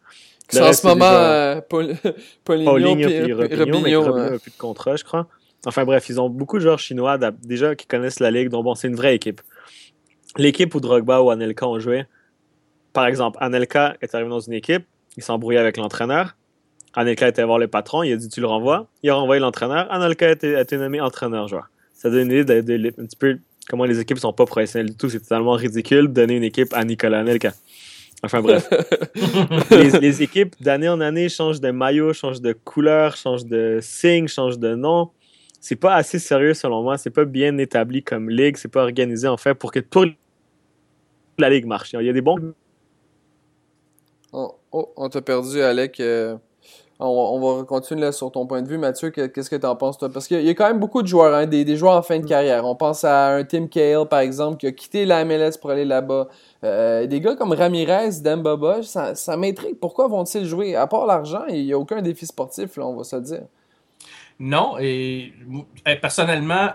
[0.50, 1.94] C'est en ce moment euh, Paul,
[2.44, 5.28] Paulinho et Robinho, mais plus de contrat, je crois.
[5.66, 8.76] Enfin bref, ils ont beaucoup de joueurs chinois déjà qui connaissent la Ligue, donc bon,
[8.76, 9.42] c'est une vraie équipe.
[10.38, 12.06] L'équipe où Drogba ou Anelka ont joué,
[12.94, 14.86] par exemple, Anelka est arrivé dans une équipe,
[15.18, 16.36] il s'est embrouillé avec l'entraîneur.
[16.94, 18.88] Anelka était voir le patron, il a dit tu le renvoies?
[19.04, 19.92] Il a renvoyé l'entraîneur.
[19.92, 21.70] Anelka a été, a été nommé entraîneur-joueur.
[21.94, 24.90] Ça donne une idée de, de, un petit peu comment les équipes sont pas professionnelles
[24.90, 25.10] du tout.
[25.10, 27.54] C'est totalement ridicule de donner une équipe à Nicolas Anelka.
[28.24, 28.70] Enfin bref.
[29.72, 34.28] les, les, équipes d'année en année changent de maillot, changent de couleur, changent de signe,
[34.28, 35.10] changent de nom.
[35.60, 36.98] C'est pas assez sérieux selon moi.
[36.98, 38.58] C'est pas bien établi comme ligue.
[38.58, 40.06] C'est pas organisé en fait pour que pour
[41.38, 41.94] la ligue marche.
[41.94, 42.54] Il y a des bons
[44.34, 46.00] Oh, oh, on t'a perdu, Alec.
[46.00, 46.38] Euh,
[47.00, 48.78] on, on, va continuer là sur ton point de vue.
[48.78, 50.10] Mathieu, qu'est-ce que tu en penses, toi?
[50.10, 52.20] Parce qu'il y, a quand même beaucoup de joueurs, hein, des, des, joueurs en fin
[52.20, 52.66] de carrière.
[52.66, 55.86] On pense à un Tim Cahill, par exemple, qui a quitté la MLS pour aller
[55.86, 56.28] là-bas.
[56.64, 59.78] Euh, des gars comme Ramirez, Dembaba, ça, ça m'intrigue.
[59.80, 60.76] Pourquoi vont-ils jouer?
[60.76, 63.44] À part l'argent, il n'y a aucun défi sportif, là, on va se dire.
[64.40, 65.34] Non, et
[66.02, 66.70] personnellement,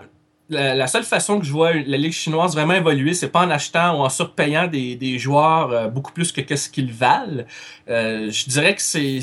[0.49, 3.49] la, la, seule façon que je vois la Ligue chinoise vraiment évoluer, c'est pas en
[3.49, 7.43] achetant ou en surpayant des, des joueurs euh, beaucoup plus que, que ce qu'ils valent.
[7.89, 9.19] Euh, je dirais que c'est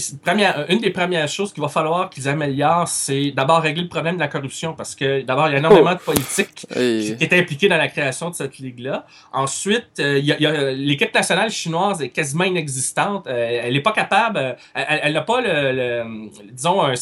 [0.68, 4.20] une des premières choses qu'il va falloir qu'ils améliorent, c'est d'abord régler le problème de
[4.20, 5.94] la corruption, parce que d'abord, il y a énormément oh.
[5.94, 7.16] de politique hey.
[7.18, 9.06] qui est impliquée dans la création de cette ligue-là.
[9.32, 13.26] Ensuite, euh, il y a, l'équipe nationale chinoise est quasiment inexistante.
[13.26, 16.94] Euh, elle n'est pas capable, elle n'a pas le, le, disons, un,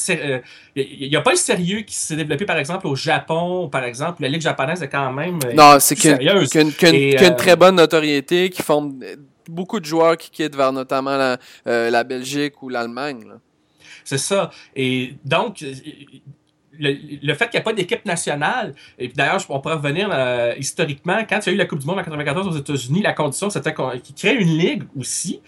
[0.75, 4.12] il n'y a pas le sérieux qui s'est développé, par exemple, au Japon, par exemple,
[4.21, 7.31] la Ligue japonaise est quand même Non, c'est qu'une qu qu qu euh...
[7.31, 8.99] très bonne notoriété, qui forme
[9.49, 13.25] beaucoup de joueurs qui quittent vers notamment la, euh, la Belgique ou l'Allemagne.
[14.05, 14.51] C'est ça.
[14.75, 15.65] Et donc,
[16.79, 20.55] le, le, fait qu'il n'y a pas d'équipe nationale, et d'ailleurs, on pourrait revenir euh,
[20.59, 23.13] historiquement, quand il y a eu la Coupe du Monde en 94 aux États-Unis, la
[23.13, 25.41] condition, c'était qu'ils créent une ligue aussi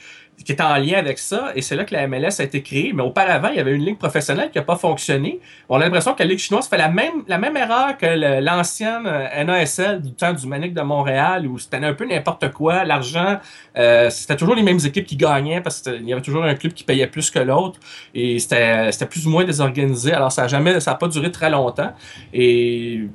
[0.43, 2.93] qui est en lien avec ça, et c'est là que la MLS a été créée.
[2.93, 5.41] Mais auparavant, il y avait une ligue professionnelle qui n'a pas fonctionné.
[5.69, 9.07] On a l'impression que la Ligue chinoise fait la même, la même erreur que l'ancienne
[9.07, 12.85] euh, NASL du temps du Manic de Montréal, où c'était un peu n'importe quoi.
[12.85, 13.39] L'argent,
[13.77, 16.73] euh, c'était toujours les mêmes équipes qui gagnaient parce qu'il y avait toujours un club
[16.73, 17.79] qui payait plus que l'autre.
[18.15, 20.13] Et c'était plus ou moins désorganisé.
[20.13, 21.93] Alors, ça n'a jamais, ça n'a pas duré très longtemps.
[22.33, 23.09] Et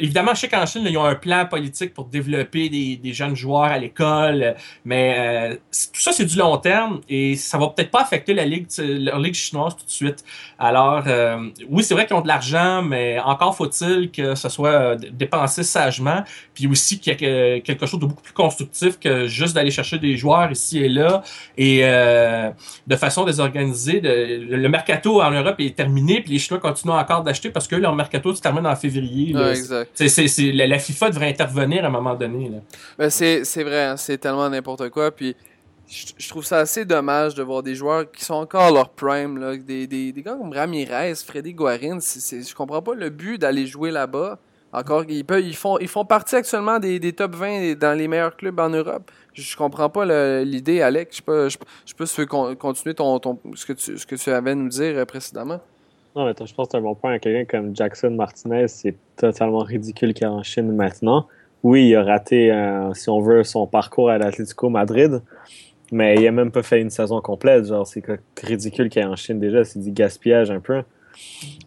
[0.00, 3.64] évidemment, je sais qu'en Chine, ils ont un plan politique pour développer des, jeunes joueurs
[3.64, 8.02] à l'école, mais euh, tout ça, c'est du long terme et ça va peut-être pas
[8.02, 10.24] affecter la ligue, leur ligue chinoise tout de suite.
[10.58, 14.70] Alors, euh, oui, c'est vrai qu'ils ont de l'argent, mais encore faut-il que ce soit
[14.70, 19.26] euh, dépensé sagement, puis aussi qu'il y ait quelque chose de beaucoup plus constructif que
[19.26, 21.22] juste d'aller chercher des joueurs ici et là
[21.56, 22.50] et euh,
[22.86, 24.00] de façon désorganisée.
[24.00, 27.94] Le mercato en Europe est terminé, puis les Chinois continuent encore d'acheter parce que leur
[27.94, 29.33] mercato se termine en février.
[29.36, 29.54] Ouais.
[29.94, 32.48] C'est, c'est, c'est, la, la, FIFA devrait intervenir à un moment donné.
[32.48, 32.58] Là.
[32.98, 35.10] Ben c'est, c'est vrai, hein, c'est tellement n'importe quoi.
[35.10, 35.36] Puis
[35.88, 38.90] je, je, trouve ça assez dommage de voir des joueurs qui sont encore à leur
[38.90, 39.38] prime.
[39.38, 42.00] Là, des, des, des gars comme Ramirez, Freddy Guarin.
[42.00, 44.38] C'est, je comprends pas le but d'aller jouer là-bas.
[44.72, 48.08] Encore, ils, peuvent, ils, font, ils font partie actuellement des, des top 20 dans les
[48.08, 49.08] meilleurs clubs en Europe.
[49.32, 51.18] Je, comprends pas le, l'idée, Alex.
[51.18, 54.50] Je peux, je, je peux continuer ton, ton, ce, que tu, ce que tu avais
[54.50, 55.60] à nous dire euh, précédemment.
[56.14, 57.18] Non, mais attends, je pense que c'est un bon point.
[57.18, 61.26] Quelqu'un comme Jackson Martinez, c'est totalement ridicule qu'il est en Chine maintenant.
[61.64, 65.22] Oui, il a raté, euh, si on veut, son parcours à l'Atlético Madrid,
[65.90, 67.66] mais il a même pas fait une saison complète.
[67.66, 68.02] Genre, c'est
[68.42, 69.64] ridicule qu'il est en Chine déjà.
[69.64, 70.82] C'est du gaspillage un peu.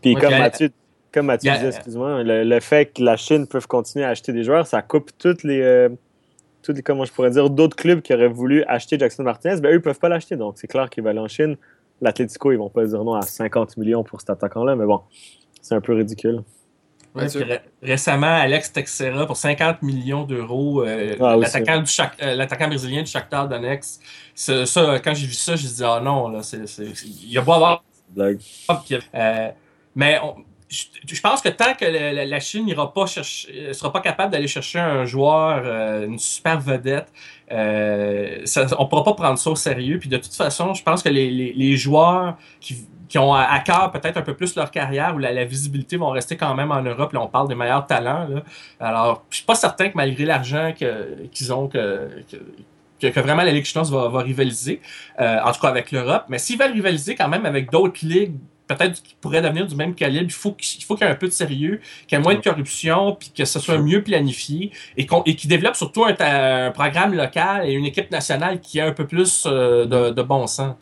[0.02, 0.70] Puis comme Mathieu,
[1.12, 4.44] comme Mathieu disait, excuse-moi, le, le, fait que la Chine peut continuer à acheter des
[4.44, 5.90] joueurs, ça coupe toutes les, euh,
[6.62, 9.72] toutes les comment je pourrais dire, d'autres clubs qui auraient voulu acheter Jackson Martinez, ben
[9.72, 10.36] eux, ils peuvent pas l'acheter.
[10.36, 11.58] Donc, c'est clair qu'il va aller en Chine.
[12.02, 15.02] L'Atletico, ils vont pas dire non à 50 millions pour cet attaquant-là, mais bon,
[15.62, 16.44] c'est un peu ridicule.
[17.16, 21.84] Ouais, ré récemment, Alex Texera pour 50 millions d'euros, euh, ah, l'attaquant
[22.22, 24.02] euh, l'attaquant brésilien du Shakhtar Donetsk.
[24.36, 26.66] Ça, quand j'ai vu ça, j'ai dit ah non, là, c'est,
[27.06, 27.84] il y a beau avoir.
[28.10, 28.40] Blague.
[29.16, 29.50] Euh,
[29.96, 30.36] mais on,
[30.70, 34.80] je, pense que tant que la, Chine n'ira pas chercher, sera pas capable d'aller chercher
[34.80, 35.66] un joueur,
[36.04, 37.12] une super vedette,
[37.52, 40.00] euh, ça, on pourra pas prendre ça au sérieux.
[40.00, 43.92] Puis de toute façon, je pense que les, les, joueurs qui, qui, ont à cœur
[43.92, 47.14] peut-être un peu plus leur carrière ou la, visibilité vont rester quand même en Europe.
[47.14, 48.28] Là, on parle des meilleurs talents.
[48.28, 48.44] Là.
[48.80, 52.10] Alors, je suis pas certain que malgré l'argent qu'ils ont, que,
[53.00, 54.82] que, que, vraiment la Ligue chinoise va, va rivaliser,
[55.20, 56.26] euh, en tout cas avec l'Europe.
[56.28, 58.36] Mais s'ils veulent rivaliser quand même avec d'autres ligues
[58.68, 60.26] peut-être qu'il pourrait devenir du même calibre.
[60.28, 62.36] Il faut qu'il faut qu'il y ait un peu de sérieux, qu'il y ait moins
[62.36, 66.72] de corruption, puis que ce soit mieux planifié et qu'on et qu'il développe surtout un,
[66.72, 70.46] programme local et une équipe nationale qui a un peu plus euh, de, de, bon
[70.48, 70.76] sens.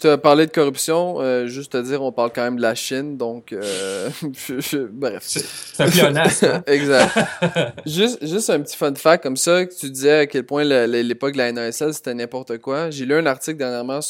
[0.00, 2.76] Tu as parlé de corruption, euh, juste à dire, on parle quand même de la
[2.76, 4.10] Chine, donc euh,
[4.92, 5.22] bref.
[5.24, 6.46] C'est un pléonasme.
[6.46, 6.62] Hein?
[6.72, 7.18] exact.
[7.86, 11.32] juste, juste un petit fun fact comme ça, que tu disais à quel point l'époque
[11.32, 12.90] de la NASL c'était n'importe quoi.
[12.90, 14.00] J'ai lu un article dernièrement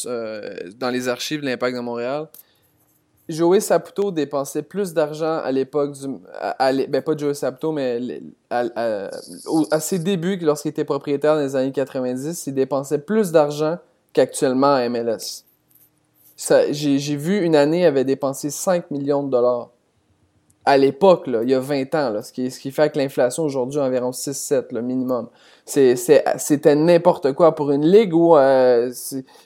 [0.76, 2.26] dans les archives de l'Impact de Montréal
[3.28, 6.06] Joey Saputo dépensait plus d'argent à l'époque du.
[6.08, 8.00] ben, pas Joey Saputo, mais
[8.48, 13.78] à, ses débuts, lorsqu'il était propriétaire dans les années 90, il dépensait plus d'argent
[14.14, 15.44] qu'actuellement à MLS.
[16.70, 19.70] J'ai vu une année, il avait dépensé 5 millions de dollars.
[20.64, 24.10] À l'époque, il y a 20 ans, ce, qui, ce fait que l'inflation aujourd'hui environ
[24.10, 25.28] 6-7, le minimum
[25.68, 28.90] c'était n'importe quoi pour une ligue où euh,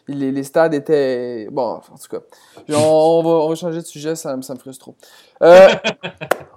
[0.06, 2.22] les, stades étaient bon en tout cas.
[2.68, 4.94] On, va, changer de sujet ça, ça me frustre trop.
[5.42, 5.68] Euh,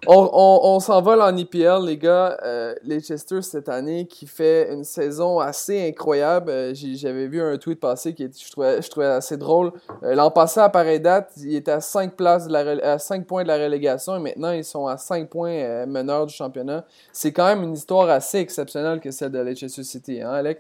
[0.08, 2.38] on, s'envole en EPL les gars.
[2.44, 6.52] Euh, Leicester cette année qui fait une saison assez incroyable.
[6.76, 9.72] J'avais vu un tweet passer qui je trouvais, je trouvais assez drôle.
[10.04, 13.58] L'an passé à pareille date il était à 5 places à 5 points de la
[13.58, 16.86] relégation et maintenant ils sont à 5 points meneurs du championnat.
[17.12, 20.60] C'est quand même une histoire assez exceptionnelle que celle de Leicester City, hein, Alec?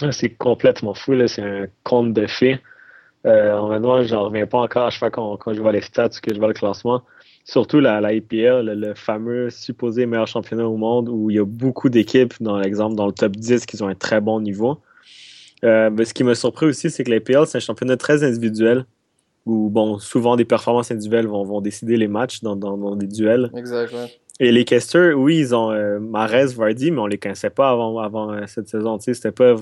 [0.00, 2.58] Ah, c'est complètement fou, c'est un conte de fées.
[3.26, 6.08] Euh, honnêtement, j'en reviens pas encore à chaque fois quand, quand je vois les stats
[6.08, 7.02] que je vois le classement.
[7.44, 11.44] Surtout la, la IPL, le, fameux supposé meilleur championnat au monde où il y a
[11.44, 14.78] beaucoup d'équipes, dans l'exemple, dans le top 10 qui ont un très bon niveau.
[15.64, 18.86] Euh, mais ce qui me surpris aussi, c'est que l'IPL, c'est un championnat très individuel
[19.46, 23.06] où, bon, souvent des performances individuelles vont, vont décider les matchs dans, dans, dans des
[23.06, 23.50] duels.
[23.56, 24.06] Exactement.
[24.42, 28.00] Et les casters, oui, ils ont euh, Mares, Vardy, mais on les connaissait pas avant,
[28.00, 28.98] avant euh, cette saison.
[28.98, 29.54] C'était pas,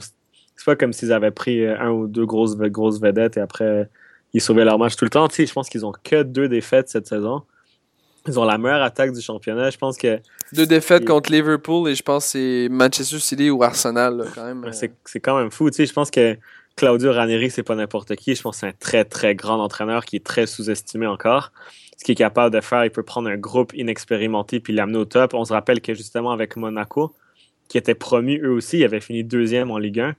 [0.56, 3.90] c'est pas comme s'ils avaient pris euh, un ou deux grosses, grosses vedettes et après
[4.32, 5.28] ils sauvaient leur match tout le temps.
[5.28, 7.42] je pense qu'ils ont que deux défaites cette saison.
[8.26, 9.68] Ils ont la meilleure attaque du championnat.
[9.68, 10.18] Je pense que.
[10.54, 14.64] Deux défaites contre Liverpool et je pense que c'est Manchester City ou Arsenal, quand même.
[14.72, 15.68] C'est quand même fou.
[15.70, 16.38] Je pense que
[16.76, 18.34] Claudio Ranieri, c'est pas n'importe qui.
[18.34, 21.52] Je pense que c'est un très, très grand entraîneur qui est très sous-estimé encore
[22.00, 25.04] ce qu'il est capable de faire, il peut prendre un groupe inexpérimenté puis l'amener au
[25.04, 25.34] top.
[25.34, 27.14] On se rappelle que justement avec Monaco,
[27.68, 30.16] qui était promu eux aussi, ils avaient fini deuxième en Ligue 1,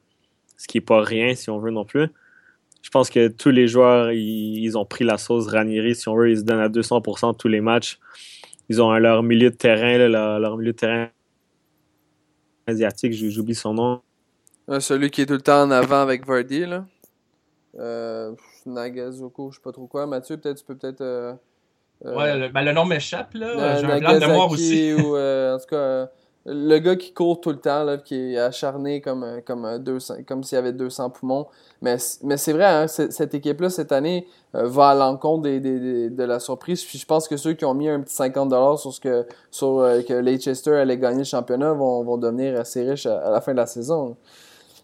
[0.58, 2.06] ce qui n'est pas rien si on veut non plus.
[2.84, 6.30] Je pense que tous les joueurs, ils, ont pris la sauce Ranieri, si on veut,
[6.30, 8.00] ils se donnent à 200% tous les matchs.
[8.70, 11.10] Ils ont leur milieu de terrain, leur, milieu de terrain
[12.68, 14.02] asiatique, j'oublie son nom.
[14.80, 16.86] celui qui est tout le temps en avant avec Vardy, là.
[17.80, 18.36] Euh,
[18.68, 20.06] Nagazuko, je sais pas trop quoi.
[20.06, 21.34] Mathieu, peut-être tu peux peut-être euh,
[22.04, 23.78] ouais, le, ben, le nom m'échappe, là.
[23.78, 24.94] J'ai un blanc de mémoire aussi.
[24.98, 26.06] ou, euh, en tout cas, euh,
[26.46, 30.44] le gars qui court tout le temps, là, qui est acharné comme, comme, 200, comme
[30.44, 31.48] s'il y avait 200 poumons.
[31.82, 36.24] Mais, mais c'est vrai, hein, cette équipe-là, cette année, va à l'encontre des, des, de
[36.24, 36.84] la surprise.
[36.84, 39.88] Puis je pense que ceux qui ont mis un petit 50$ sur ce que, sur,
[40.08, 43.58] que Leicester allait gagner le championnat vont, vont devenir assez riches à, la fin de
[43.58, 44.18] la saison.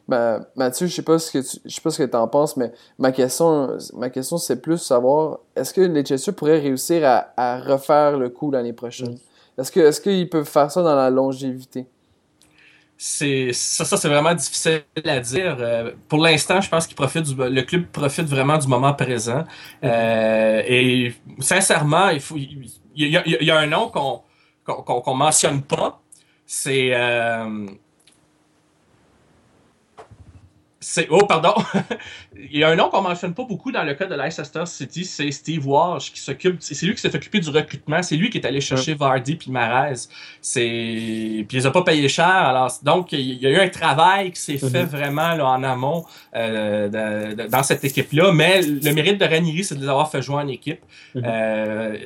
[0.08, 2.56] Ben, Mathieu, je sais pas ce que tu, je sais pas ce que en penses,
[2.56, 7.60] mais ma question, ma question c'est plus savoir, est-ce que Leicester pourrait réussir à, à
[7.60, 9.16] refaire le coup l'année prochaine?
[9.16, 9.62] Mm.
[9.62, 11.88] Est-ce que, est-ce qu'ils peuvent faire ça dans la longévité?
[12.98, 15.58] C'est ça, ça c'est vraiment difficile à dire.
[15.60, 19.44] Euh, pour l'instant, je pense qu'il profite du, le club profite vraiment du moment présent.
[19.84, 24.22] Euh, et sincèrement, il faut, il y, a, il y a un nom qu'on
[24.66, 26.02] qu'on qu'on mentionne pas.
[26.48, 27.68] C'est euh,
[30.80, 31.56] c'est oh pardon,
[32.38, 35.06] il y a un nom qu'on mentionne pas beaucoup dans le cas de Leicester City,
[35.06, 38.38] c'est Steve Walsh qui s'occupe, c'est lui qui s'est occupé du recrutement, c'est lui qui
[38.38, 40.08] est allé chercher Vardy puis Marez.
[40.40, 40.62] C'est
[41.48, 44.32] puis il les a pas payé cher, alors donc il y a eu un travail
[44.32, 44.90] qui s'est fait mhm.
[44.90, 49.76] vraiment là, en amont euh, dans cette équipe là, mais le mérite de Ranieri c'est
[49.76, 50.82] de les avoir fait jouer en équipe.
[51.16, 51.24] Mhm.
[51.26, 51.98] euh,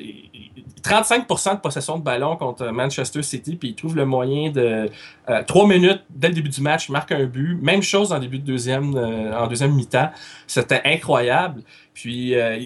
[0.82, 4.90] 35% de possession de ballon contre Manchester City, puis il trouve le moyen de
[5.32, 7.58] euh, trois minutes dès le début du match, marque un but.
[7.62, 10.12] Même chose en début de deuxième, euh, mi-temps.
[10.46, 11.62] C'était incroyable.
[11.94, 12.58] Puis euh,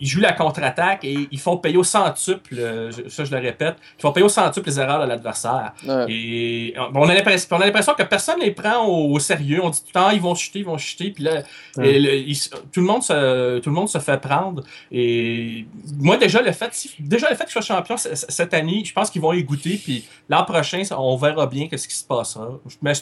[0.00, 3.76] ils jouent la contre-attaque et ils font payer au centuple, euh, ça je le répète,
[3.98, 5.72] ils font payer au centuple les erreurs de l'adversaire.
[6.08, 9.60] Et on a l'impression que personne ne les prend au, sérieux.
[9.62, 11.10] On dit tout le temps, ils vont chuter, ils vont chuter.
[11.10, 11.42] Puis là,
[11.74, 14.62] tout, le monde se, tout le monde se fait prendre.
[14.92, 15.66] Et
[15.98, 16.70] moi, déjà, le fait,
[17.00, 19.80] déjà, le fait qu'ils soient champions cette année, je pense qu'ils vont y goûter.
[19.82, 22.48] Puis l'an prochain, on verra bien ce qui se passera.
[22.82, 22.92] Mais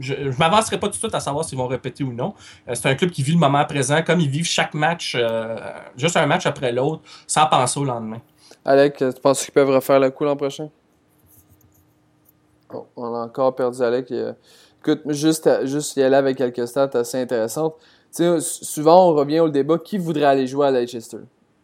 [0.00, 2.34] je ne m'avancerai pas tout de suite à savoir s'ils vont répéter ou non.
[2.68, 5.56] Euh, c'est un club qui vit le moment présent, comme ils vivent chaque match, euh,
[5.96, 8.20] juste un match après l'autre, sans penser au lendemain.
[8.64, 10.68] Alec, tu penses qu'ils peuvent refaire le coup l'an prochain?
[12.96, 14.12] on a encore perdu Alec.
[14.80, 17.74] Écoute, juste, juste y aller avec quelques stats assez intéressantes.
[18.12, 21.18] souvent, on revient au débat qui voudrait aller jouer à Leicester?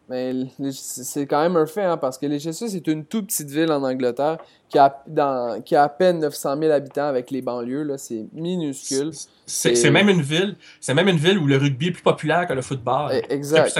[0.09, 0.33] Mais
[0.71, 3.83] c'est quand même un fait, hein, parce que Leicester, c'est une toute petite ville en
[3.83, 4.37] Angleterre
[4.69, 7.95] qui a, dans, qui a à peine 900 000 habitants avec les banlieues.
[7.97, 9.11] C'est minuscule.
[9.45, 10.55] C'est même une ville.
[10.81, 13.11] C'est même une ville où le rugby est plus populaire que le football.
[13.13, 13.79] Eh, exact.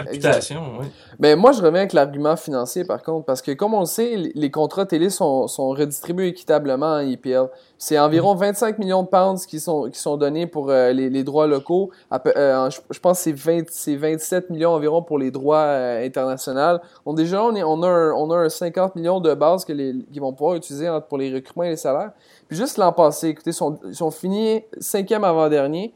[1.19, 4.31] Mais moi, je reviens avec l'argument financier, par contre, parce que comme on le sait,
[4.33, 7.49] les contrats télé sont, sont redistribués équitablement en IPL.
[7.77, 8.81] C'est environ 25 mm.
[8.81, 11.91] millions de pounds qui sont, qui sont donnés pour euh, les, les, droits locaux.
[12.13, 13.31] Euh, je, pense que
[13.69, 16.79] c'est 27 millions environ pour les droits euh, internationaux.
[17.05, 19.73] On, déjà, on, est, on, a un, on a un 50 millions de bases que
[19.73, 20.76] les, qui vont pouvoir utiliser
[21.07, 22.11] pour les recrutements et les salaires.
[22.47, 25.93] Puis juste l'an passé, écoutez, ils sont, finis cinquième avant-dernier.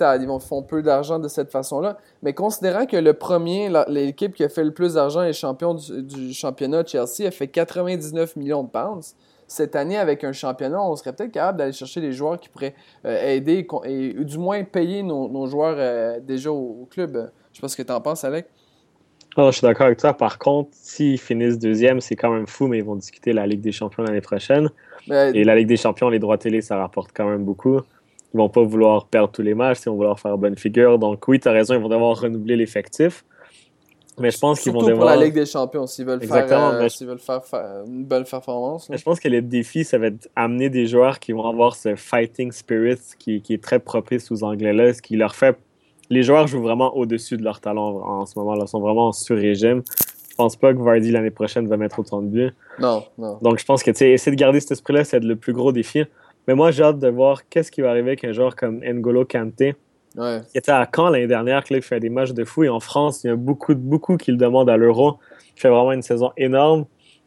[0.00, 1.98] Ils vont, font peu d'argent de cette façon-là.
[2.22, 6.32] Mais considérant que le premier, l'équipe qui a fait le plus d'argent est champion du,
[6.32, 9.14] championnat, Chelsea, a fait 99 millions de pounds.
[9.46, 12.74] Cette année, avec un championnat, on serait peut-être capable d'aller chercher des joueurs qui pourraient
[13.06, 17.30] euh, aider et, du moins payer nos, joueurs euh, déjà au club.
[17.58, 18.46] Je sais pas ce que tu en penses, Alec.
[19.36, 20.14] je suis d'accord avec toi.
[20.14, 23.62] Par contre, s'ils finissent deuxième, c'est quand même fou, mais ils vont discuter la Ligue
[23.62, 24.70] des Champions l'année prochaine.
[25.10, 27.80] Et la Ligue des Champions, les droits télé, ça rapporte quand même beaucoup.
[28.32, 31.00] Ils vont pas vouloir perdre tous les matchs, ils vont vouloir faire bonne figure.
[31.00, 33.24] Donc oui, tu as raison, ils vont devoir renouveler l'effectif.
[34.20, 34.98] Mais je pense qu'ils vont devoir.
[34.98, 37.42] pour la Ligue des Champions, s'ils veulent, faire, euh, veulent faire,
[37.88, 38.88] une bonne performance.
[38.88, 41.96] je pense que le défi, ça va être amener des joueurs qui vont avoir ce
[41.96, 45.58] fighting spirit qui, qui est très propice aux Anglais-là, ce qui leur fait
[46.10, 48.64] les joueurs jouent vraiment au-dessus de leur talent en ce moment-là.
[48.64, 49.82] Ils sont vraiment en sur-régime.
[50.30, 52.54] Je pense pas que Vardy l'année prochaine va mettre autant de buts.
[52.78, 53.38] Non, non.
[53.42, 56.04] Donc je pense que essayer de garder cet esprit-là, c'est le plus gros défi.
[56.46, 59.26] Mais moi, j'ai hâte de voir qu'est-ce qui va arriver avec un joueur comme N'Golo
[59.26, 59.76] Kanté.
[60.16, 60.40] Ouais.
[60.54, 62.64] Il était à Caen l'année dernière, il fait des matchs de fou.
[62.64, 65.18] Et en France, il y a beaucoup, beaucoup qui le demandent à l'Euro.
[65.56, 66.86] Il fait vraiment une saison énorme.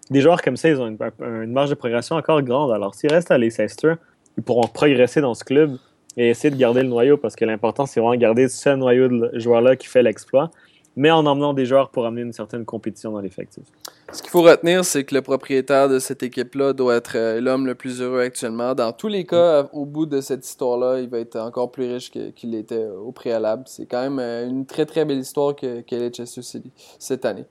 [0.09, 2.71] Des joueurs comme ça, ils ont une, marge de progression encore grande.
[2.71, 3.93] Alors, s'ils restent à Leicester,
[4.37, 5.77] ils pourront progresser dans ce club
[6.17, 9.07] et essayer de garder le noyau parce que l'important, c'est vraiment de garder ce noyau
[9.07, 10.51] de joueurs-là qui fait l'exploit,
[10.95, 13.63] mais en emmenant des joueurs pour amener une certaine compétition dans l'effectif.
[14.11, 17.65] Ce qu'il faut retenir, c'est que le propriétaire de cette équipe-là doit être euh, l'homme
[17.65, 18.75] le plus heureux actuellement.
[18.75, 22.11] Dans tous les cas, au bout de cette histoire-là, il va être encore plus riche
[22.11, 23.63] qu'il l'était au préalable.
[23.67, 27.45] C'est quand même euh, une très très belle histoire que, que Leicester City cette année.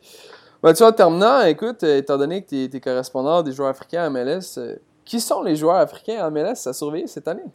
[0.62, 3.70] Ben, tu vois, en terminant, écoute, euh, étant donné que tu es, correspondant des joueurs
[3.70, 4.60] africains à MLS,
[5.06, 7.46] qui sont les joueurs africains à MLS à surveiller cette année?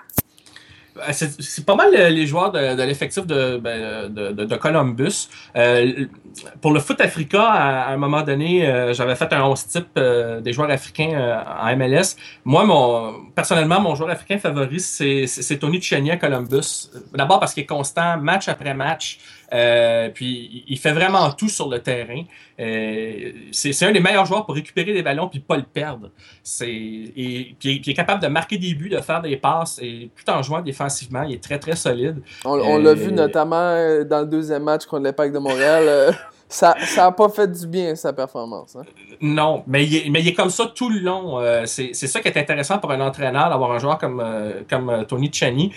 [0.97, 5.29] Euh, c'est pas mal les joueurs de, l'effectif de, ben, de, Columbus.
[5.55, 6.05] Euh,
[6.61, 9.99] pour le foot africain, à, un moment donné, euh, j'avais fait un 11 type
[10.41, 12.15] des joueurs africains en MLS.
[12.43, 16.89] Moi, mon, personnellement, mon joueur africain favori, c'est Tony Tchenya à Columbus.
[17.13, 19.19] D'abord parce qu'il est constant, match après match.
[19.53, 22.23] Euh, puis il fait vraiment tout sur le terrain.
[22.59, 26.09] Euh, c'est un des meilleurs joueurs pour récupérer des ballons puis pas le perdre.
[26.43, 30.09] C'est et puis, il est capable de marquer des buts, de faire des passes et
[30.15, 32.21] tout en jouant défensivement, il est très très solide.
[32.43, 36.15] On, l'a vu euh, notamment dans le deuxième match contre l'Impact de Montréal.
[36.47, 38.75] Ça n'a pas fait du bien, sa performance.
[38.75, 38.83] Hein.
[39.21, 41.39] Non, mais il, est, mais il est comme ça tout le long.
[41.65, 44.23] c'est ça qui est intéressant pour un entraîneur d'avoir un joueur comme,
[44.69, 45.71] comme Tony Chani.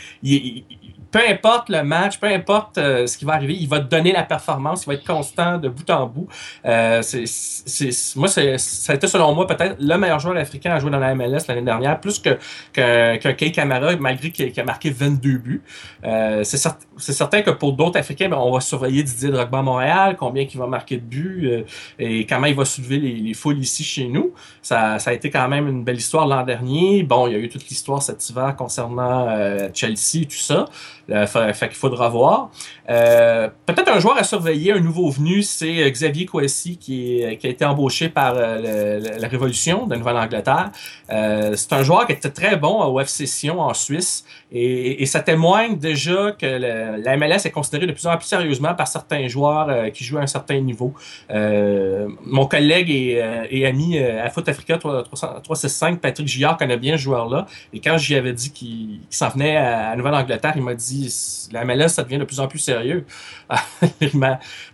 [1.10, 4.12] Peu importe le match, peu importe euh, ce qui va arriver, il va te donner
[4.12, 6.28] la performance, il va être constant de bout en bout.
[6.66, 10.90] Euh, c'est, moi, ça a été selon moi peut-être le meilleur joueur africain à jouer
[10.90, 12.38] dans la MLS l'année dernière, plus que,
[12.72, 15.62] qu'un, Kay Camara, malgré qu'il, a marqué 22 buts.
[16.04, 16.58] Euh, c'est,
[16.98, 20.58] certain que pour d'autres Africains, ben, on va surveiller Didier Drogba à Montréal, combien il
[20.58, 21.62] va marquer de buts euh,
[21.98, 24.32] et comment il va soulever les, les, foules ici chez nous.
[24.62, 27.02] Ça, ça a été quand même une belle histoire l'an dernier.
[27.02, 29.28] Bon, il y a eu toute l'histoire cet hiver concernant
[29.72, 30.66] Chelsea et tout ça.
[31.08, 32.50] Fait, qu'il faudra voir.
[32.86, 37.64] Peut-être un joueur à surveiller, un nouveau venu, c'est Xavier Kouassi qui, qui a été
[37.64, 40.70] embauché par la Révolution de Nouvelle-Angleterre.
[41.08, 45.76] c'est un joueur qui était très bon au FC Sion en Suisse et, ça témoigne
[45.78, 50.04] déjà que la MLS est considérée de plus en plus sérieusement par certains joueurs qui
[50.04, 50.92] jouent à un certain niveau.
[51.30, 57.46] mon collègue et, ami à Foot Africa 365, Patrick Gillard, connaît bien ce joueur-là.
[57.72, 61.88] Et quand j'y avais dit qu'il s'en venait à, Nouvelle-Angleterre, il m'a dit la MLS,
[61.88, 63.04] ça devient de plus en plus sérieux.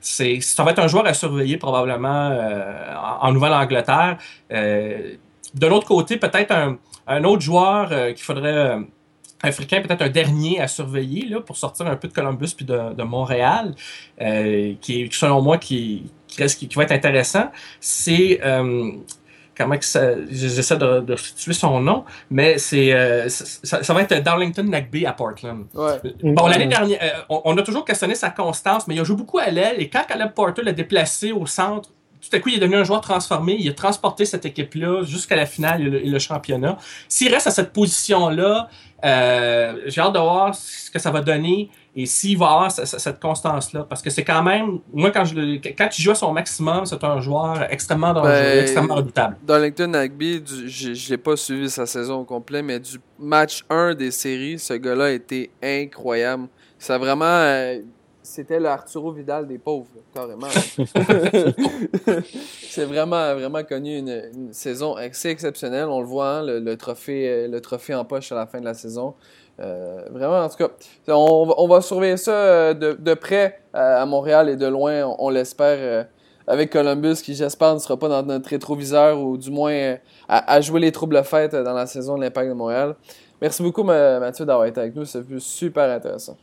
[0.00, 4.18] ça va être un joueur à surveiller probablement euh, en, Nouvelle-Angleterre.
[4.52, 5.14] Euh,
[5.54, 6.52] de l'autre côté, peut-être
[7.06, 8.78] un, autre joueur euh, qu'il faudrait
[9.44, 13.02] africain, peut-être un dernier à surveiller là, pour sortir un peu de Columbus puis de,
[13.02, 13.74] Montréal,
[14.80, 18.40] qui selon moi qui, qui, qui, va être intéressant, c'est
[19.56, 24.22] comment que ça, j'essaie de, de situer son nom, mais c'est, euh, ça, va être
[24.22, 25.66] Darlington Nagby à Portland.
[25.72, 29.38] Bon, l'année dernière, euh, on, a toujours questionné sa constance, mais il a joué beaucoup
[29.38, 31.90] à l'aile, et quand Caleb Porter l'a déplacé au centre,
[32.28, 33.56] tout à coup, il est devenu un joueur transformé.
[33.58, 36.78] Il a transporté cette équipe-là jusqu'à la finale et le, championnat.
[37.08, 38.68] S'il reste à cette position-là,
[39.04, 43.20] euh, j'ai hâte de voir ce que ça va donner et s'il va avoir cette
[43.20, 43.86] constance-là.
[43.88, 47.04] Parce que c'est quand même, moi, quand, je, quand il joue à son maximum, c'est
[47.04, 49.36] un joueur extrêmement dangereux, ben, extrêmement redoutable.
[49.46, 53.94] Darlington Nagby, je ne l'ai pas suivi sa saison au complet, mais du match 1
[53.94, 56.48] des séries, ce gars-là a été incroyable.
[56.78, 57.24] Ça vraiment.
[57.24, 57.80] Euh,
[58.24, 60.48] c'était le Arturo Vidal des pauvres, carrément.
[62.62, 65.84] c'est vraiment, vraiment connu une, saison assez exceptionnelle.
[65.88, 68.64] On le voit, hein, le, trophée, euh, le trophée en poche à la fin de
[68.64, 69.14] la saison.
[69.60, 70.70] Euh, vraiment, en tout cas,
[71.08, 76.06] on, va surveiller ça euh, de, près à Montréal et de loin, on, l'espère,
[76.46, 79.96] avec Columbus, qui j'espère ne sera pas dans notre rétroviseur ou du moins
[80.28, 82.96] à, jouer les troubles fêtes dans la saison de l'Impact de Montréal.
[83.42, 85.04] Merci beaucoup, Mathieu, d'avoir été avec nous.
[85.04, 86.38] Ça fut super intéressant.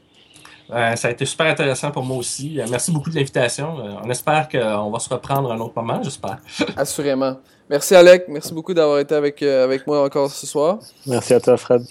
[0.70, 2.59] Ça a été super intéressant pour moi aussi.
[2.70, 3.76] Merci beaucoup de l'invitation.
[4.03, 6.38] On espère qu'on va se reprendre un autre moment, j'espère.
[6.78, 7.38] Assurément.
[7.70, 10.80] Merci Alec, merci beaucoup d'avoir été avec, avec moi encore ce soir.
[11.05, 11.84] Merci à toi Fred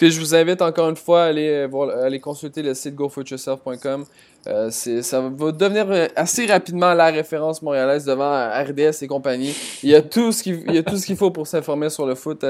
[0.00, 4.04] je vous invite encore une fois à aller, euh, consulter le site gofootyourself.com.
[4.46, 9.54] Euh, ça va devenir euh, assez rapidement la référence montréalaise devant RDS et compagnie.
[9.82, 12.44] Il y a tout ce qu'il, qu'il faut pour s'informer sur le foot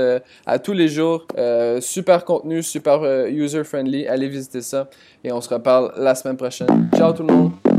[0.47, 1.27] à tous les jours.
[1.81, 4.07] super contenu, super user-friendly.
[4.07, 4.89] Allez visiter ça
[5.25, 6.89] et on se reparle la semaine prochaine.
[6.97, 7.70] Ciao tout le monde!